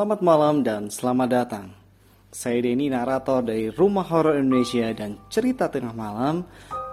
Selamat 0.00 0.24
malam 0.24 0.64
dan 0.64 0.88
selamat 0.88 1.28
datang. 1.28 1.76
Saya 2.32 2.64
Denny, 2.64 2.88
narator 2.88 3.44
dari 3.44 3.68
Rumah 3.68 4.08
Horor 4.08 4.40
Indonesia 4.40 4.88
dan 4.96 5.28
Cerita 5.28 5.68
Tengah 5.68 5.92
Malam. 5.92 6.40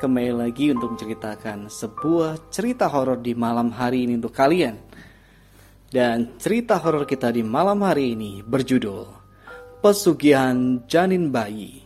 Kembali 0.04 0.36
lagi 0.36 0.76
untuk 0.76 0.92
menceritakan 0.92 1.72
sebuah 1.72 2.52
cerita 2.52 2.92
horor 2.92 3.24
di 3.24 3.32
malam 3.32 3.72
hari 3.72 4.04
ini 4.04 4.20
untuk 4.20 4.36
kalian. 4.36 4.76
Dan 5.88 6.36
cerita 6.36 6.84
horor 6.84 7.08
kita 7.08 7.32
di 7.32 7.48
malam 7.48 7.80
hari 7.80 8.12
ini 8.12 8.44
berjudul 8.44 9.08
Pesugihan 9.80 10.84
Janin 10.84 11.32
Bayi. 11.32 11.80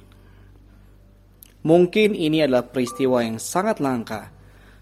Mungkin 1.62 2.18
ini 2.18 2.42
adalah 2.42 2.66
peristiwa 2.66 3.22
yang 3.22 3.38
sangat 3.38 3.78
langka 3.78 4.34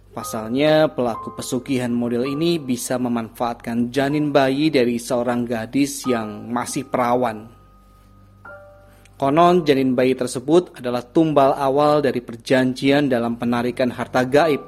Pasalnya, 0.10 0.90
pelaku 0.90 1.38
pesugihan 1.38 1.94
model 1.94 2.26
ini 2.26 2.58
bisa 2.58 2.98
memanfaatkan 2.98 3.94
janin 3.94 4.34
bayi 4.34 4.74
dari 4.74 4.98
seorang 4.98 5.46
gadis 5.46 6.02
yang 6.10 6.50
masih 6.50 6.90
perawan. 6.90 7.46
Konon, 9.20 9.68
janin 9.68 9.94
bayi 9.94 10.18
tersebut 10.18 10.74
adalah 10.82 11.06
tumbal 11.06 11.54
awal 11.54 12.02
dari 12.02 12.26
perjanjian 12.26 13.06
dalam 13.06 13.38
penarikan 13.38 13.94
harta 13.94 14.26
gaib. 14.26 14.64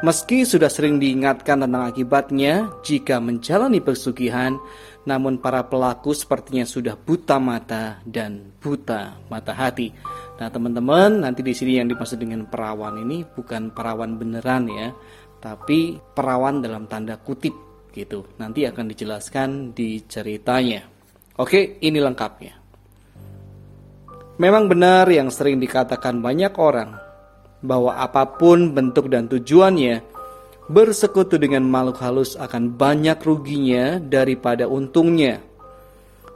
Meski 0.00 0.48
sudah 0.48 0.70
sering 0.70 0.96
diingatkan 0.96 1.60
tentang 1.60 1.84
akibatnya 1.90 2.72
jika 2.80 3.20
menjalani 3.20 3.84
pesugihan, 3.84 4.56
namun 5.04 5.36
para 5.40 5.64
pelaku 5.64 6.16
sepertinya 6.16 6.64
sudah 6.64 6.96
buta 6.96 7.36
mata 7.36 8.00
dan 8.06 8.52
buta 8.60 9.18
mata 9.28 9.52
hati. 9.52 9.92
Nah, 10.40 10.48
teman-teman, 10.48 11.20
nanti 11.20 11.44
di 11.44 11.52
sini 11.52 11.76
yang 11.76 11.92
dimaksud 11.92 12.16
dengan 12.16 12.48
perawan 12.48 12.96
ini 12.96 13.28
bukan 13.28 13.76
perawan 13.76 14.16
beneran 14.16 14.72
ya, 14.72 14.88
tapi 15.36 16.00
perawan 16.00 16.64
dalam 16.64 16.88
tanda 16.88 17.20
kutip 17.20 17.52
gitu. 17.92 18.24
Nanti 18.40 18.64
akan 18.64 18.88
dijelaskan 18.88 19.76
di 19.76 20.00
ceritanya. 20.08 20.80
Oke, 21.36 21.76
ini 21.84 22.00
lengkapnya. 22.00 22.56
Memang 24.40 24.72
benar 24.72 25.04
yang 25.12 25.28
sering 25.28 25.60
dikatakan 25.60 26.24
banyak 26.24 26.56
orang 26.56 26.96
bahwa 27.60 28.00
apa 28.00 28.24
pun 28.40 28.72
bentuk 28.72 29.12
dan 29.12 29.28
tujuannya, 29.28 30.00
bersekutu 30.72 31.36
dengan 31.36 31.68
makhluk 31.68 32.00
halus 32.00 32.40
akan 32.40 32.72
banyak 32.80 33.20
ruginya 33.20 34.00
daripada 34.00 34.64
untungnya. 34.64 35.44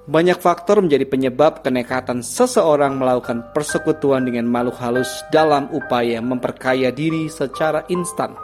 Banyak 0.05 0.37
faktor 0.37 0.85
menjadi 0.85 1.09
penyebab 1.09 1.65
kenekatan 1.65 2.21
seseorang 2.21 3.01
melakukan 3.01 3.57
persekutuan 3.57 4.29
dengan 4.29 4.45
makhluk 4.45 4.77
halus 4.77 5.25
dalam 5.33 5.73
upaya 5.73 6.21
memperkaya 6.21 6.93
diri 6.93 7.33
secara 7.33 7.89
instan. 7.89 8.37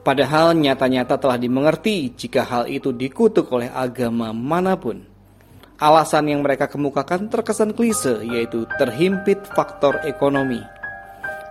Padahal 0.00 0.56
nyata-nyata 0.56 1.20
telah 1.20 1.36
dimengerti 1.36 2.16
jika 2.16 2.48
hal 2.48 2.64
itu 2.72 2.96
dikutuk 2.96 3.44
oleh 3.52 3.68
agama 3.68 4.32
mana 4.32 4.80
pun. 4.80 5.04
Alasan 5.76 6.32
yang 6.32 6.40
mereka 6.40 6.72
kemukakan 6.72 7.28
terkesan 7.28 7.76
klise, 7.76 8.24
yaitu 8.24 8.64
terhimpit 8.80 9.44
faktor 9.52 10.00
ekonomi. 10.08 10.64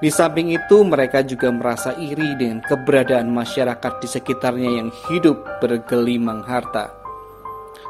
Di 0.01 0.09
samping 0.09 0.49
itu, 0.49 0.81
mereka 0.81 1.21
juga 1.21 1.53
merasa 1.53 1.93
iri 2.01 2.33
dengan 2.33 2.65
keberadaan 2.65 3.29
masyarakat 3.29 3.93
di 4.01 4.07
sekitarnya 4.09 4.69
yang 4.81 4.89
hidup 5.09 5.61
bergelimang 5.61 6.41
harta 6.45 6.98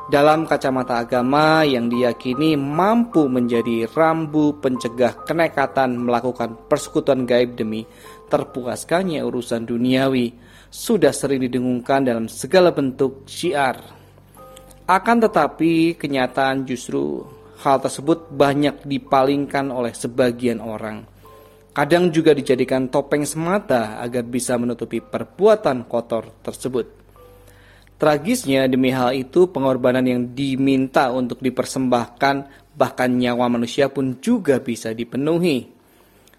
dalam 0.09 0.49
kacamata 0.49 1.05
agama 1.05 1.61
yang 1.61 1.85
diyakini 1.85 2.57
mampu 2.57 3.29
menjadi 3.29 3.85
rambu 3.93 4.57
pencegah 4.57 5.21
kenekatan 5.21 6.01
melakukan 6.01 6.57
persekutuan 6.65 7.29
gaib 7.29 7.53
demi 7.53 7.85
terpuaskannya 8.25 9.21
urusan 9.21 9.69
duniawi 9.69 10.33
sudah 10.73 11.13
sering 11.13 11.45
didengungkan 11.45 12.09
dalam 12.09 12.25
segala 12.25 12.73
bentuk 12.73 13.29
syiar. 13.29 13.77
Akan 14.89 15.21
tetapi 15.21 15.93
kenyataan 15.93 16.65
justru 16.65 17.21
hal 17.61 17.77
tersebut 17.77 18.33
banyak 18.33 18.89
dipalingkan 18.89 19.69
oleh 19.69 19.93
sebagian 19.93 20.57
orang. 20.57 21.05
Kadang 21.69 22.09
juga 22.09 22.33
dijadikan 22.33 22.89
topeng 22.89 23.29
semata 23.29 24.01
agar 24.01 24.25
bisa 24.25 24.57
menutupi 24.57 25.05
perbuatan 25.05 25.85
kotor 25.85 26.41
tersebut. 26.41 26.98
Tragisnya 27.99 28.63
demi 28.71 28.95
hal 28.95 29.11
itu 29.11 29.51
pengorbanan 29.51 30.07
yang 30.07 30.31
diminta 30.31 31.11
untuk 31.11 31.43
dipersembahkan 31.43 32.35
bahkan 32.79 33.11
nyawa 33.11 33.51
manusia 33.51 33.91
pun 33.91 34.23
juga 34.23 34.63
bisa 34.63 34.95
dipenuhi. 34.95 35.67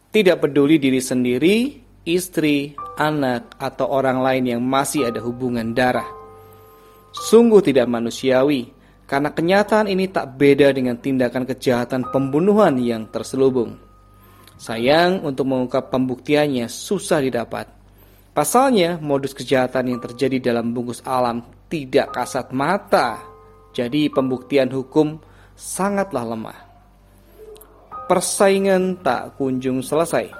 Tidak 0.08 0.40
peduli 0.40 0.80
diri 0.80 1.04
sendiri, 1.04 1.76
istri, 2.08 2.72
anak, 2.96 3.60
atau 3.60 3.92
orang 3.92 4.24
lain 4.24 4.56
yang 4.56 4.62
masih 4.64 5.12
ada 5.12 5.20
hubungan 5.20 5.76
darah. 5.76 6.08
Sungguh 7.12 7.60
tidak 7.60 7.92
manusiawi, 7.92 8.72
karena 9.04 9.28
kenyataan 9.28 9.86
ini 9.86 10.08
tak 10.08 10.40
beda 10.40 10.72
dengan 10.72 10.96
tindakan 10.96 11.44
kejahatan 11.44 12.08
pembunuhan 12.08 12.80
yang 12.80 13.04
terselubung. 13.12 13.76
Sayang, 14.56 15.20
untuk 15.28 15.44
mengungkap 15.44 15.92
pembuktiannya 15.92 16.72
susah 16.72 17.20
didapat. 17.20 17.79
Pasalnya, 18.30 18.94
modus 19.02 19.34
kejahatan 19.34 19.90
yang 19.90 20.00
terjadi 20.00 20.38
dalam 20.38 20.70
bungkus 20.70 21.02
alam 21.02 21.42
tidak 21.66 22.14
kasat 22.14 22.54
mata, 22.54 23.18
jadi 23.74 24.06
pembuktian 24.06 24.70
hukum 24.70 25.18
sangatlah 25.58 26.22
lemah. 26.22 26.58
Persaingan 28.06 29.02
tak 29.02 29.34
kunjung 29.34 29.82
selesai, 29.82 30.30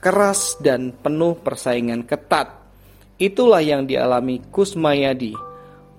keras 0.00 0.56
dan 0.64 0.96
penuh 0.96 1.36
persaingan 1.36 2.08
ketat. 2.08 2.56
Itulah 3.20 3.60
yang 3.60 3.84
dialami 3.84 4.40
Kusmayadi, 4.48 5.32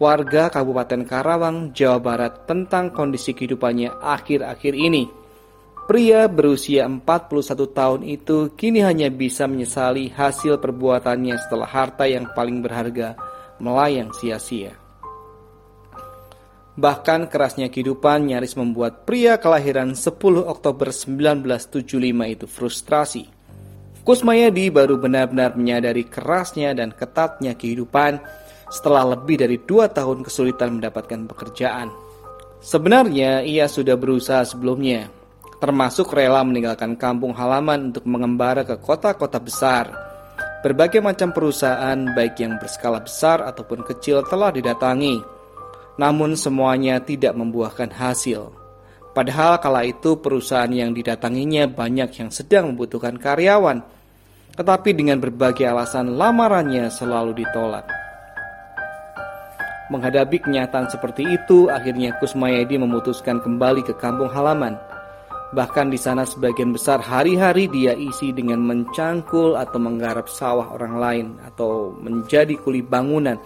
warga 0.02 0.50
Kabupaten 0.50 1.06
Karawang, 1.06 1.74
Jawa 1.74 2.02
Barat 2.02 2.46
tentang 2.50 2.90
kondisi 2.90 3.34
kehidupannya 3.34 3.94
akhir-akhir 3.94 4.74
ini 4.74 5.27
Pria 5.88 6.28
berusia 6.28 6.84
41 6.84 7.48
tahun 7.72 8.04
itu 8.04 8.52
kini 8.60 8.84
hanya 8.84 9.08
bisa 9.08 9.48
menyesali 9.48 10.12
hasil 10.12 10.60
perbuatannya 10.60 11.40
setelah 11.40 11.64
harta 11.64 12.04
yang 12.04 12.28
paling 12.36 12.60
berharga 12.60 13.16
melayang 13.64 14.12
sia-sia. 14.12 14.76
Bahkan 16.76 17.32
kerasnya 17.32 17.72
kehidupan 17.72 18.28
nyaris 18.28 18.60
membuat 18.60 19.08
pria 19.08 19.40
kelahiran 19.40 19.96
10 19.96 20.12
Oktober 20.44 20.92
1975 20.92 21.88
itu 22.36 22.46
frustrasi. 22.52 23.24
Kusmayadi 24.04 24.68
baru 24.68 25.00
benar-benar 25.00 25.56
menyadari 25.56 26.04
kerasnya 26.04 26.76
dan 26.76 26.92
ketatnya 26.92 27.56
kehidupan 27.56 28.20
setelah 28.68 29.16
lebih 29.16 29.40
dari 29.40 29.56
dua 29.64 29.88
tahun 29.88 30.28
kesulitan 30.28 30.84
mendapatkan 30.84 31.32
pekerjaan. 31.32 31.96
Sebenarnya 32.60 33.48
ia 33.48 33.72
sudah 33.72 33.96
berusaha 33.96 34.44
sebelumnya, 34.44 35.17
termasuk 35.58 36.14
rela 36.14 36.46
meninggalkan 36.46 36.94
kampung 36.98 37.34
halaman 37.34 37.94
untuk 37.94 38.06
mengembara 38.06 38.62
ke 38.62 38.78
kota-kota 38.78 39.42
besar. 39.42 39.90
Berbagai 40.62 41.02
macam 41.02 41.34
perusahaan, 41.34 41.98
baik 42.18 42.42
yang 42.42 42.58
berskala 42.58 43.02
besar 43.02 43.46
ataupun 43.46 43.86
kecil, 43.86 44.26
telah 44.26 44.50
didatangi, 44.50 45.22
namun 46.02 46.38
semuanya 46.38 47.02
tidak 47.02 47.34
membuahkan 47.38 47.94
hasil. 47.94 48.54
Padahal 49.14 49.58
kala 49.58 49.82
itu 49.86 50.22
perusahaan 50.22 50.70
yang 50.70 50.94
didatanginya 50.94 51.66
banyak 51.66 52.10
yang 52.22 52.30
sedang 52.30 52.74
membutuhkan 52.74 53.18
karyawan, 53.18 53.82
tetapi 54.54 54.94
dengan 54.94 55.18
berbagai 55.18 55.66
alasan 55.66 56.18
lamarannya 56.18 56.90
selalu 56.94 57.46
ditolak. 57.46 57.86
Menghadapi 59.88 60.44
kenyataan 60.44 60.92
seperti 60.92 61.24
itu, 61.24 61.72
akhirnya 61.72 62.14
Kusmayadi 62.20 62.76
memutuskan 62.76 63.40
kembali 63.40 63.88
ke 63.88 63.96
kampung 63.96 64.28
halaman. 64.28 64.76
Bahkan 65.48 65.88
di 65.88 65.96
sana 65.96 66.28
sebagian 66.28 66.76
besar 66.76 67.00
hari-hari 67.00 67.72
dia 67.72 67.96
isi 67.96 68.36
dengan 68.36 68.60
mencangkul 68.68 69.56
atau 69.56 69.80
menggarap 69.80 70.28
sawah 70.28 70.76
orang 70.76 70.96
lain 71.00 71.28
atau 71.40 71.96
menjadi 71.96 72.60
kuli 72.60 72.84
bangunan. 72.84 73.40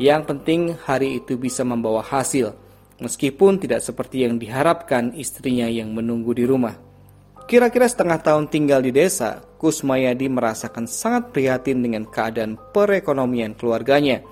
Yang 0.00 0.22
penting 0.32 0.60
hari 0.80 1.20
itu 1.20 1.36
bisa 1.36 1.60
membawa 1.60 2.00
hasil, 2.00 2.56
meskipun 3.04 3.60
tidak 3.60 3.84
seperti 3.84 4.24
yang 4.24 4.40
diharapkan 4.40 5.12
istrinya 5.12 5.68
yang 5.68 5.92
menunggu 5.92 6.32
di 6.32 6.48
rumah. 6.48 6.72
Kira-kira 7.44 7.84
setengah 7.84 8.16
tahun 8.24 8.48
tinggal 8.48 8.80
di 8.80 8.88
desa, 8.88 9.44
Kusmayadi 9.60 10.32
merasakan 10.32 10.88
sangat 10.88 11.36
prihatin 11.36 11.84
dengan 11.84 12.08
keadaan 12.08 12.56
perekonomian 12.72 13.52
keluarganya. 13.52 14.24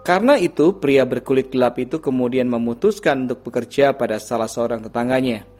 Karena 0.00 0.40
itu, 0.40 0.80
pria 0.80 1.04
berkulit 1.04 1.52
gelap 1.52 1.76
itu 1.76 2.00
kemudian 2.00 2.48
memutuskan 2.48 3.28
untuk 3.28 3.44
bekerja 3.44 3.92
pada 3.92 4.16
salah 4.16 4.48
seorang 4.48 4.80
tetangganya. 4.80 5.53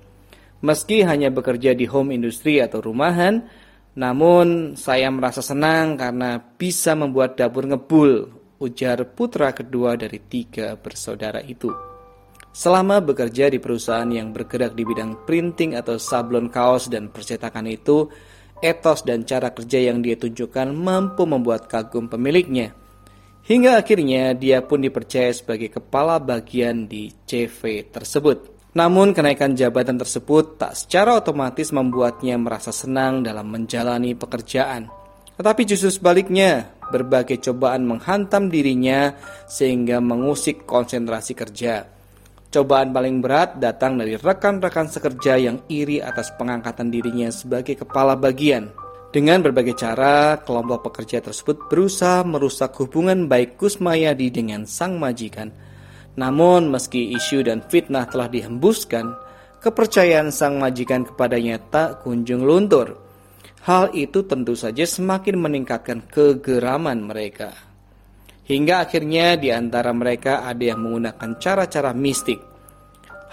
Meski 0.62 1.03
hanya 1.03 1.33
bekerja 1.33 1.75
di 1.75 1.89
home 1.89 2.15
industry 2.15 2.62
atau 2.62 2.85
rumahan, 2.85 3.43
namun 3.95 4.75
saya 4.75 5.11
merasa 5.11 5.43
senang 5.43 5.95
karena 5.99 6.39
bisa 6.39 6.95
membuat 6.99 7.39
dapur 7.39 7.67
ngebul, 7.67 8.31
ujar 8.59 9.03
putra 9.15 9.55
kedua 9.55 9.95
dari 9.99 10.19
tiga 10.19 10.75
bersaudara 10.79 11.43
itu. 11.43 11.71
Selama 12.55 13.03
bekerja 13.03 13.51
di 13.51 13.59
perusahaan 13.59 14.06
yang 14.06 14.31
bergerak 14.31 14.79
di 14.79 14.87
bidang 14.87 15.27
printing 15.27 15.75
atau 15.75 15.99
sablon 15.99 16.47
kaos 16.47 16.87
dan 16.87 17.11
percetakan 17.11 17.67
itu, 17.67 18.07
etos 18.62 19.03
dan 19.03 19.27
cara 19.27 19.50
kerja 19.50 19.91
yang 19.91 19.99
dia 19.99 20.15
tunjukkan 20.15 20.71
mampu 20.71 21.27
membuat 21.27 21.67
kagum 21.67 22.07
pemiliknya. 22.07 22.71
Hingga 23.45 23.83
akhirnya 23.83 24.33
dia 24.33 24.62
pun 24.65 24.81
dipercaya 24.81 25.35
sebagai 25.35 25.69
kepala 25.69 26.23
bagian 26.23 26.87
di 26.87 27.12
CV 27.27 27.91
tersebut. 27.91 28.54
Namun 28.75 29.15
kenaikan 29.15 29.55
jabatan 29.55 29.94
tersebut 30.03 30.59
tak 30.59 30.75
secara 30.75 31.15
otomatis 31.23 31.71
membuatnya 31.71 32.35
merasa 32.35 32.75
senang 32.75 33.23
dalam 33.23 33.47
menjalani 33.47 34.19
pekerjaan. 34.19 34.91
Tetapi 35.38 35.62
justru 35.67 35.91
sebaliknya, 35.94 36.75
berbagai 36.91 37.38
cobaan 37.43 37.87
menghantam 37.87 38.50
dirinya 38.50 39.15
sehingga 39.47 40.03
mengusik 40.03 40.67
konsentrasi 40.67 41.38
kerja. 41.38 41.87
Cobaan 42.55 42.94
paling 42.94 43.19
berat 43.19 43.59
datang 43.59 43.99
dari 43.99 44.15
rekan-rekan 44.15 44.87
sekerja 44.87 45.35
yang 45.38 45.67
iri 45.67 45.99
atas 45.99 46.31
pengangkatan 46.38 46.87
dirinya 46.87 47.31
sebagai 47.35 47.75
kepala 47.82 48.15
bagian. 48.15 48.71
Dengan 49.11 49.43
berbagai 49.43 49.79
cara, 49.79 50.38
kelompok 50.43 50.91
pekerja 50.91 51.23
tersebut 51.23 51.71
berusaha 51.71 52.23
merusak 52.26 52.75
hubungan 52.79 53.31
baik 53.31 53.59
Kusmayadi 53.59 54.31
dengan 54.31 54.67
sang 54.67 54.99
majikan. 54.99 55.50
Namun, 56.14 56.70
meski 56.70 57.14
isu 57.14 57.46
dan 57.46 57.62
fitnah 57.66 58.06
telah 58.06 58.31
dihembuskan, 58.31 59.14
kepercayaan 59.58 60.31
sang 60.31 60.62
majikan 60.62 61.02
kepadanya 61.02 61.58
tak 61.58 62.06
kunjung 62.06 62.46
luntur. 62.46 63.00
Hal 63.64 63.90
itu 63.96 64.22
tentu 64.28 64.52
saja 64.55 64.84
semakin 64.84 65.40
meningkatkan 65.40 66.05
kegeraman 66.06 67.08
mereka. 67.08 67.50
Hingga 68.44 68.84
akhirnya 68.84 69.40
di 69.40 69.49
antara 69.49 69.90
mereka 69.96 70.44
ada 70.44 70.61
yang 70.61 70.84
menggunakan 70.84 71.40
cara-cara 71.40 71.96
mistik 71.96 72.55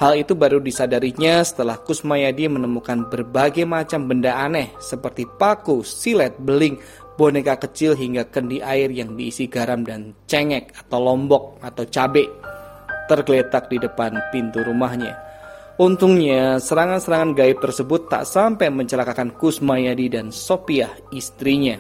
Hal 0.02 0.18
itu 0.18 0.34
baru 0.34 0.58
disadarinya 0.58 1.46
setelah 1.46 1.78
Kusmayadi 1.78 2.50
menemukan 2.50 3.06
berbagai 3.06 3.70
macam 3.70 4.10
benda 4.10 4.34
aneh 4.34 4.74
seperti 4.82 5.30
paku, 5.30 5.86
silet, 5.86 6.34
beling, 6.42 6.82
boneka 7.22 7.62
kecil 7.62 7.94
hingga 7.94 8.26
kendi 8.34 8.66
air 8.66 8.90
yang 8.90 9.14
diisi 9.14 9.46
garam 9.46 9.86
dan 9.86 10.18
cengek 10.26 10.74
atau 10.74 11.06
lombok 11.06 11.62
atau 11.62 11.86
cabai 11.86 12.26
tergeletak 13.12 13.68
di 13.68 13.76
depan 13.76 14.16
pintu 14.32 14.64
rumahnya. 14.64 15.20
Untungnya, 15.76 16.64
serangan-serangan 16.64 17.36
gaib 17.36 17.60
tersebut 17.60 18.08
tak 18.08 18.24
sampai 18.24 18.72
mencelakakan 18.72 19.36
Kusmayadi 19.36 20.08
dan 20.08 20.32
Sopiah 20.32 20.96
istrinya. 21.12 21.76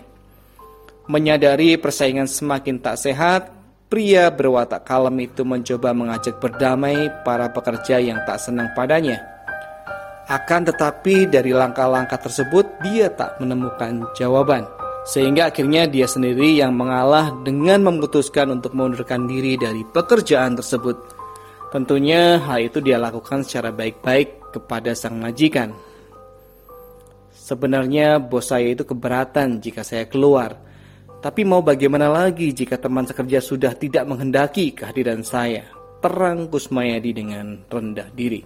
Menyadari 1.07 1.79
persaingan 1.79 2.27
semakin 2.27 2.83
tak 2.83 2.99
sehat, 2.99 3.61
Pria 3.91 4.31
berwatak 4.31 4.87
kalem 4.87 5.27
itu 5.27 5.43
mencoba 5.43 5.91
mengajak 5.91 6.39
berdamai 6.39 7.11
para 7.27 7.51
pekerja 7.51 7.99
yang 7.99 8.23
tak 8.23 8.39
senang 8.39 8.71
padanya. 8.71 9.19
Akan 10.31 10.63
tetapi 10.63 11.27
dari 11.27 11.51
langkah-langkah 11.51 12.15
tersebut 12.15 12.63
dia 12.79 13.11
tak 13.11 13.35
menemukan 13.43 14.07
jawaban. 14.15 14.63
Sehingga 15.03 15.51
akhirnya 15.51 15.91
dia 15.91 16.07
sendiri 16.07 16.55
yang 16.55 16.71
mengalah 16.71 17.35
dengan 17.43 17.83
memutuskan 17.83 18.55
untuk 18.55 18.71
mengundurkan 18.71 19.27
diri 19.27 19.59
dari 19.59 19.83
pekerjaan 19.83 20.55
tersebut. 20.55 21.20
Tentunya 21.71 22.37
hal 22.43 22.67
itu 22.67 22.83
dia 22.83 22.99
lakukan 22.99 23.47
secara 23.47 23.71
baik-baik 23.71 24.51
kepada 24.51 24.91
sang 24.91 25.17
majikan. 25.23 25.71
Sebenarnya 27.31 28.19
bos 28.19 28.51
saya 28.51 28.75
itu 28.75 28.83
keberatan 28.83 29.63
jika 29.63 29.81
saya 29.81 30.05
keluar 30.07 30.71
tapi 31.21 31.45
mau 31.45 31.61
bagaimana 31.61 32.09
lagi 32.09 32.49
jika 32.49 32.81
teman 32.81 33.05
sekerja 33.05 33.45
sudah 33.45 33.77
tidak 33.77 34.09
menghendaki 34.09 34.73
kehadiran 34.73 35.21
saya? 35.21 35.69
Terang 36.01 36.49
Kusmayadi 36.49 37.13
dengan 37.13 37.61
rendah 37.69 38.09
diri. 38.09 38.41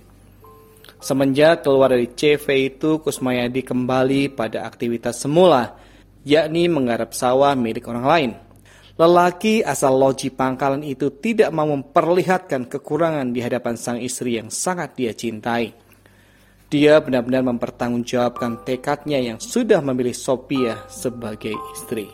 Semenjak 0.99 1.63
keluar 1.63 1.95
dari 1.95 2.11
CV 2.11 2.75
itu, 2.75 2.99
Kusmayadi 2.99 3.63
kembali 3.63 4.35
pada 4.35 4.67
aktivitas 4.67 5.23
semula, 5.23 5.79
yakni 6.27 6.67
menggarap 6.67 7.15
sawah 7.15 7.55
milik 7.55 7.87
orang 7.87 8.05
lain. 8.05 8.31
Lelaki 8.95 9.59
asal 9.59 9.99
loji 9.99 10.31
pangkalan 10.31 10.79
itu 10.79 11.11
tidak 11.19 11.51
mau 11.51 11.67
memperlihatkan 11.67 12.71
kekurangan 12.71 13.27
di 13.35 13.43
hadapan 13.43 13.75
sang 13.75 13.99
istri 13.99 14.39
yang 14.39 14.47
sangat 14.47 14.95
dia 14.95 15.11
cintai. 15.11 15.75
Dia 16.71 17.03
benar-benar 17.03 17.43
mempertanggungjawabkan 17.43 18.63
tekadnya 18.63 19.19
yang 19.19 19.43
sudah 19.43 19.83
memilih 19.83 20.15
Sophia 20.15 20.87
sebagai 20.87 21.51
istri. 21.75 22.07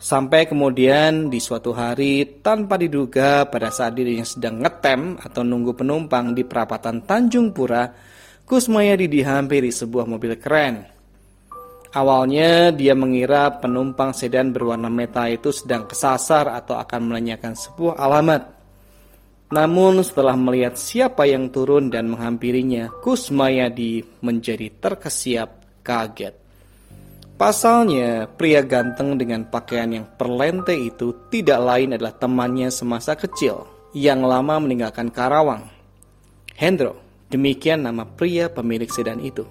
Sampai 0.00 0.48
kemudian 0.48 1.28
di 1.28 1.44
suatu 1.44 1.76
hari 1.76 2.40
tanpa 2.40 2.80
diduga 2.80 3.44
pada 3.52 3.68
saat 3.68 3.96
dirinya 3.96 4.24
sedang 4.24 4.64
ngetem 4.64 5.20
atau 5.20 5.44
nunggu 5.44 5.76
penumpang 5.76 6.32
di 6.32 6.40
perapatan 6.44 7.04
Tanjung 7.04 7.52
Pura, 7.52 7.84
Kusmayadi 8.48 9.12
dihampiri 9.12 9.68
sebuah 9.68 10.08
mobil 10.08 10.40
keren. 10.40 10.95
Awalnya 11.94 12.74
dia 12.74 12.94
mengira 12.98 13.50
penumpang 13.62 14.10
sedan 14.10 14.50
berwarna 14.50 14.90
meta 14.90 15.30
itu 15.30 15.54
sedang 15.54 15.86
kesasar 15.86 16.50
atau 16.50 16.74
akan 16.80 17.00
menanyakan 17.12 17.54
sebuah 17.54 17.94
alamat. 18.00 18.42
Namun 19.46 20.02
setelah 20.02 20.34
melihat 20.34 20.74
siapa 20.74 21.22
yang 21.30 21.54
turun 21.54 21.86
dan 21.86 22.10
menghampirinya, 22.10 22.90
Kusmayadi 22.98 24.02
menjadi 24.18 24.74
terkesiap 24.82 25.82
kaget. 25.86 26.34
Pasalnya, 27.36 28.26
pria 28.26 28.64
ganteng 28.64 29.14
dengan 29.20 29.46
pakaian 29.46 29.92
yang 29.92 30.06
perlente 30.16 30.72
itu 30.72 31.28
tidak 31.30 31.60
lain 31.62 31.94
adalah 31.94 32.16
temannya 32.16 32.72
semasa 32.72 33.14
kecil 33.14 33.68
yang 33.94 34.24
lama 34.24 34.56
meninggalkan 34.58 35.12
Karawang. 35.12 35.68
Hendro, 36.56 36.96
demikian 37.28 37.84
nama 37.84 38.08
pria 38.08 38.48
pemilik 38.48 38.88
sedan 38.88 39.20
itu. 39.20 39.44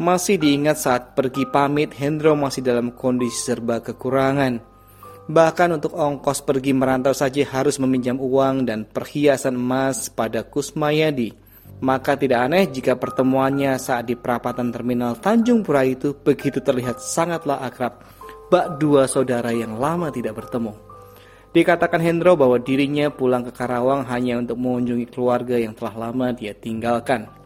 Masih 0.00 0.40
diingat 0.40 0.80
saat 0.80 1.12
pergi 1.12 1.44
pamit, 1.44 1.92
Hendro 1.92 2.32
masih 2.32 2.64
dalam 2.64 2.96
kondisi 2.96 3.52
serba 3.52 3.84
kekurangan. 3.84 4.56
Bahkan 5.28 5.68
untuk 5.76 5.92
ongkos 5.92 6.40
pergi 6.40 6.72
merantau 6.72 7.12
saja 7.12 7.44
harus 7.52 7.76
meminjam 7.76 8.16
uang 8.16 8.64
dan 8.64 8.88
perhiasan 8.88 9.60
emas 9.60 10.08
pada 10.08 10.42
Kusmayadi 10.42 11.50
maka 11.80 12.12
tidak 12.14 12.44
aneh 12.44 12.68
jika 12.68 12.94
pertemuannya 12.94 13.80
saat 13.80 14.04
di 14.04 14.14
perapatan 14.14 14.68
terminal 14.68 15.16
Tanjung 15.16 15.64
Pura 15.64 15.80
itu 15.82 16.12
begitu 16.12 16.60
terlihat 16.60 17.00
sangatlah 17.00 17.64
akrab, 17.64 18.04
bak 18.52 18.76
dua 18.76 19.08
saudara 19.08 19.48
yang 19.50 19.80
lama 19.80 20.12
tidak 20.12 20.36
bertemu. 20.36 20.76
Dikatakan 21.50 21.98
Hendro 21.98 22.38
bahwa 22.38 22.62
dirinya 22.62 23.10
pulang 23.10 23.42
ke 23.42 23.50
Karawang 23.50 24.06
hanya 24.06 24.38
untuk 24.38 24.60
mengunjungi 24.60 25.06
keluarga 25.10 25.58
yang 25.58 25.74
telah 25.74 26.06
lama 26.06 26.30
dia 26.30 26.54
tinggalkan. 26.54 27.39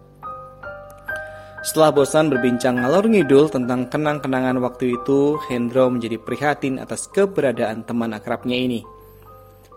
Setelah 1.64 1.96
bosan 1.96 2.28
berbincang 2.28 2.76
ngalor 2.76 3.08
ngidul 3.08 3.48
tentang 3.48 3.88
kenang-kenangan 3.88 4.60
waktu 4.60 5.00
itu, 5.00 5.40
Hendro 5.48 5.88
menjadi 5.88 6.20
prihatin 6.20 6.76
atas 6.76 7.08
keberadaan 7.08 7.88
teman 7.88 8.12
akrabnya 8.12 8.52
ini. 8.52 8.84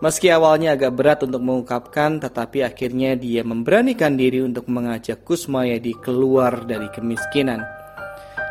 Meski 0.03 0.27
awalnya 0.27 0.75
agak 0.75 0.99
berat 0.99 1.23
untuk 1.23 1.39
mengungkapkan, 1.39 2.19
tetapi 2.19 2.67
akhirnya 2.67 3.15
dia 3.15 3.39
memberanikan 3.41 4.19
diri 4.19 4.43
untuk 4.43 4.67
mengajak 4.67 5.23
Kusmayadi 5.23 5.95
keluar 6.03 6.67
dari 6.67 6.91
kemiskinan. 6.91 7.63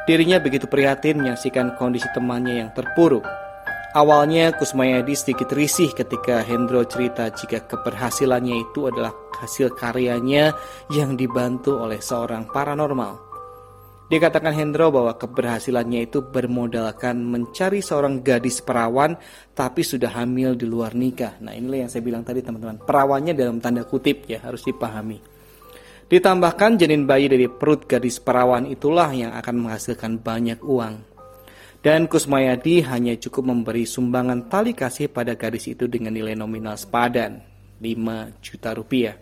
Dirinya 0.09 0.41
begitu 0.41 0.65
prihatin 0.65 1.21
menyaksikan 1.21 1.77
kondisi 1.77 2.09
temannya 2.17 2.65
yang 2.65 2.71
terpuruk. 2.73 3.46
Awalnya 3.97 4.53
Kusmayadi 4.53 5.17
sedikit 5.17 5.57
risih 5.57 5.89
ketika 5.97 6.45
Hendro 6.45 6.85
cerita 6.85 7.33
jika 7.33 7.65
keberhasilannya 7.65 8.69
itu 8.69 8.93
adalah 8.93 9.17
hasil 9.41 9.73
karyanya 9.73 10.53
yang 10.93 11.17
dibantu 11.17 11.81
oleh 11.81 11.97
seorang 11.97 12.45
paranormal. 12.45 13.17
Dikatakan 14.13 14.53
Hendro 14.53 14.93
bahwa 14.93 15.17
keberhasilannya 15.17 16.13
itu 16.13 16.21
bermodalkan 16.21 17.25
mencari 17.25 17.81
seorang 17.81 18.21
gadis 18.21 18.61
perawan 18.61 19.17
tapi 19.57 19.81
sudah 19.81 20.13
hamil 20.13 20.61
di 20.61 20.69
luar 20.69 20.93
nikah. 20.93 21.41
Nah 21.41 21.57
inilah 21.57 21.89
yang 21.89 21.91
saya 21.91 22.05
bilang 22.05 22.21
tadi 22.21 22.45
teman-teman. 22.45 22.85
Perawannya 22.85 23.33
dalam 23.33 23.65
tanda 23.65 23.89
kutip 23.89 24.29
ya 24.29 24.45
harus 24.45 24.61
dipahami. 24.61 25.25
Ditambahkan 26.05 26.85
janin 26.85 27.09
bayi 27.09 27.33
dari 27.33 27.49
perut 27.49 27.89
gadis 27.89 28.21
perawan 28.21 28.69
itulah 28.69 29.09
yang 29.17 29.33
akan 29.33 29.65
menghasilkan 29.65 30.21
banyak 30.21 30.61
uang. 30.61 31.16
Dan 31.87 32.11
Kusmayadi 32.11 32.83
hanya 32.83 33.15
cukup 33.15 33.47
memberi 33.47 33.87
sumbangan 33.87 34.51
tali 34.51 34.75
kasih 34.75 35.07
pada 35.07 35.39
gadis 35.39 35.71
itu 35.71 35.87
dengan 35.87 36.11
nilai 36.11 36.35
nominal 36.35 36.75
sepadan 36.75 37.39
5 37.79 38.43
juta 38.43 38.75
rupiah. 38.75 39.15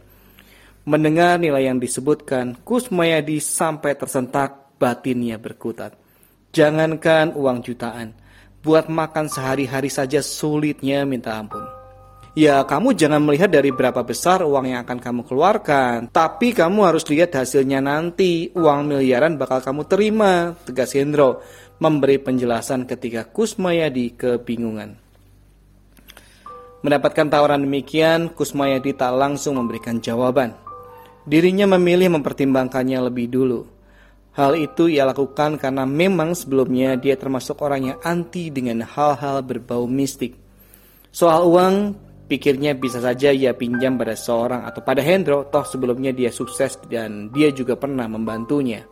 Mendengar 0.89 1.37
nilai 1.37 1.69
yang 1.69 1.77
disebutkan, 1.77 2.65
Kusmayadi 2.65 3.37
sampai 3.37 4.01
tersentak 4.01 4.81
batinnya 4.81 5.37
berkutat. 5.37 5.93
Jangankan 6.57 7.37
uang 7.37 7.61
jutaan, 7.69 8.17
buat 8.65 8.89
makan 8.89 9.29
sehari-hari 9.29 9.93
saja 9.93 10.25
sulitnya 10.25 11.05
minta 11.05 11.37
ampun. 11.37 11.85
Ya, 12.35 12.67
kamu 12.67 12.99
jangan 12.99 13.23
melihat 13.23 13.47
dari 13.47 13.71
berapa 13.71 14.03
besar 14.03 14.43
uang 14.43 14.67
yang 14.67 14.83
akan 14.83 14.99
kamu 14.99 15.23
keluarkan, 15.23 16.11
tapi 16.11 16.51
kamu 16.51 16.83
harus 16.83 17.07
lihat 17.07 17.31
hasilnya 17.31 17.79
nanti. 17.79 18.51
Uang 18.59 18.91
miliaran 18.91 19.39
bakal 19.39 19.63
kamu 19.63 19.87
terima, 19.87 20.51
tegas 20.67 20.99
Hendro, 20.99 21.47
memberi 21.83 22.23
penjelasan 22.23 22.87
ketika 22.87 23.27
Kusmayadi 23.27 24.15
kebingungan. 24.15 24.95
Mendapatkan 26.85 27.33
tawaran 27.33 27.65
demikian, 27.65 28.29
Kusmayadi 28.37 28.93
tak 28.93 29.17
langsung 29.17 29.57
memberikan 29.57 29.99
jawaban. 30.05 30.53
Dirinya 31.25 31.65
memilih 31.65 32.13
mempertimbangkannya 32.21 33.01
lebih 33.09 33.33
dulu. 33.33 33.65
Hal 34.37 34.59
itu 34.59 34.91
ia 34.93 35.09
lakukan 35.09 35.57
karena 35.57 35.89
memang 35.89 36.37
sebelumnya 36.37 36.99
dia 37.01 37.17
termasuk 37.17 37.63
orang 37.65 37.95
yang 37.95 37.99
anti 38.05 38.53
dengan 38.53 38.85
hal-hal 38.85 39.41
berbau 39.41 39.89
mistik. 39.89 40.37
Soal 41.15 41.47
uang, 41.47 41.95
pikirnya 42.27 42.75
bisa 42.75 42.99
saja 42.99 43.31
ia 43.31 43.55
pinjam 43.55 43.95
pada 43.95 44.19
seorang 44.19 44.67
atau 44.67 44.83
pada 44.83 45.01
Hendro, 45.01 45.47
toh 45.49 45.65
sebelumnya 45.65 46.11
dia 46.11 46.35
sukses 46.35 46.77
dan 46.91 47.31
dia 47.31 47.49
juga 47.55 47.79
pernah 47.79 48.05
membantunya. 48.11 48.83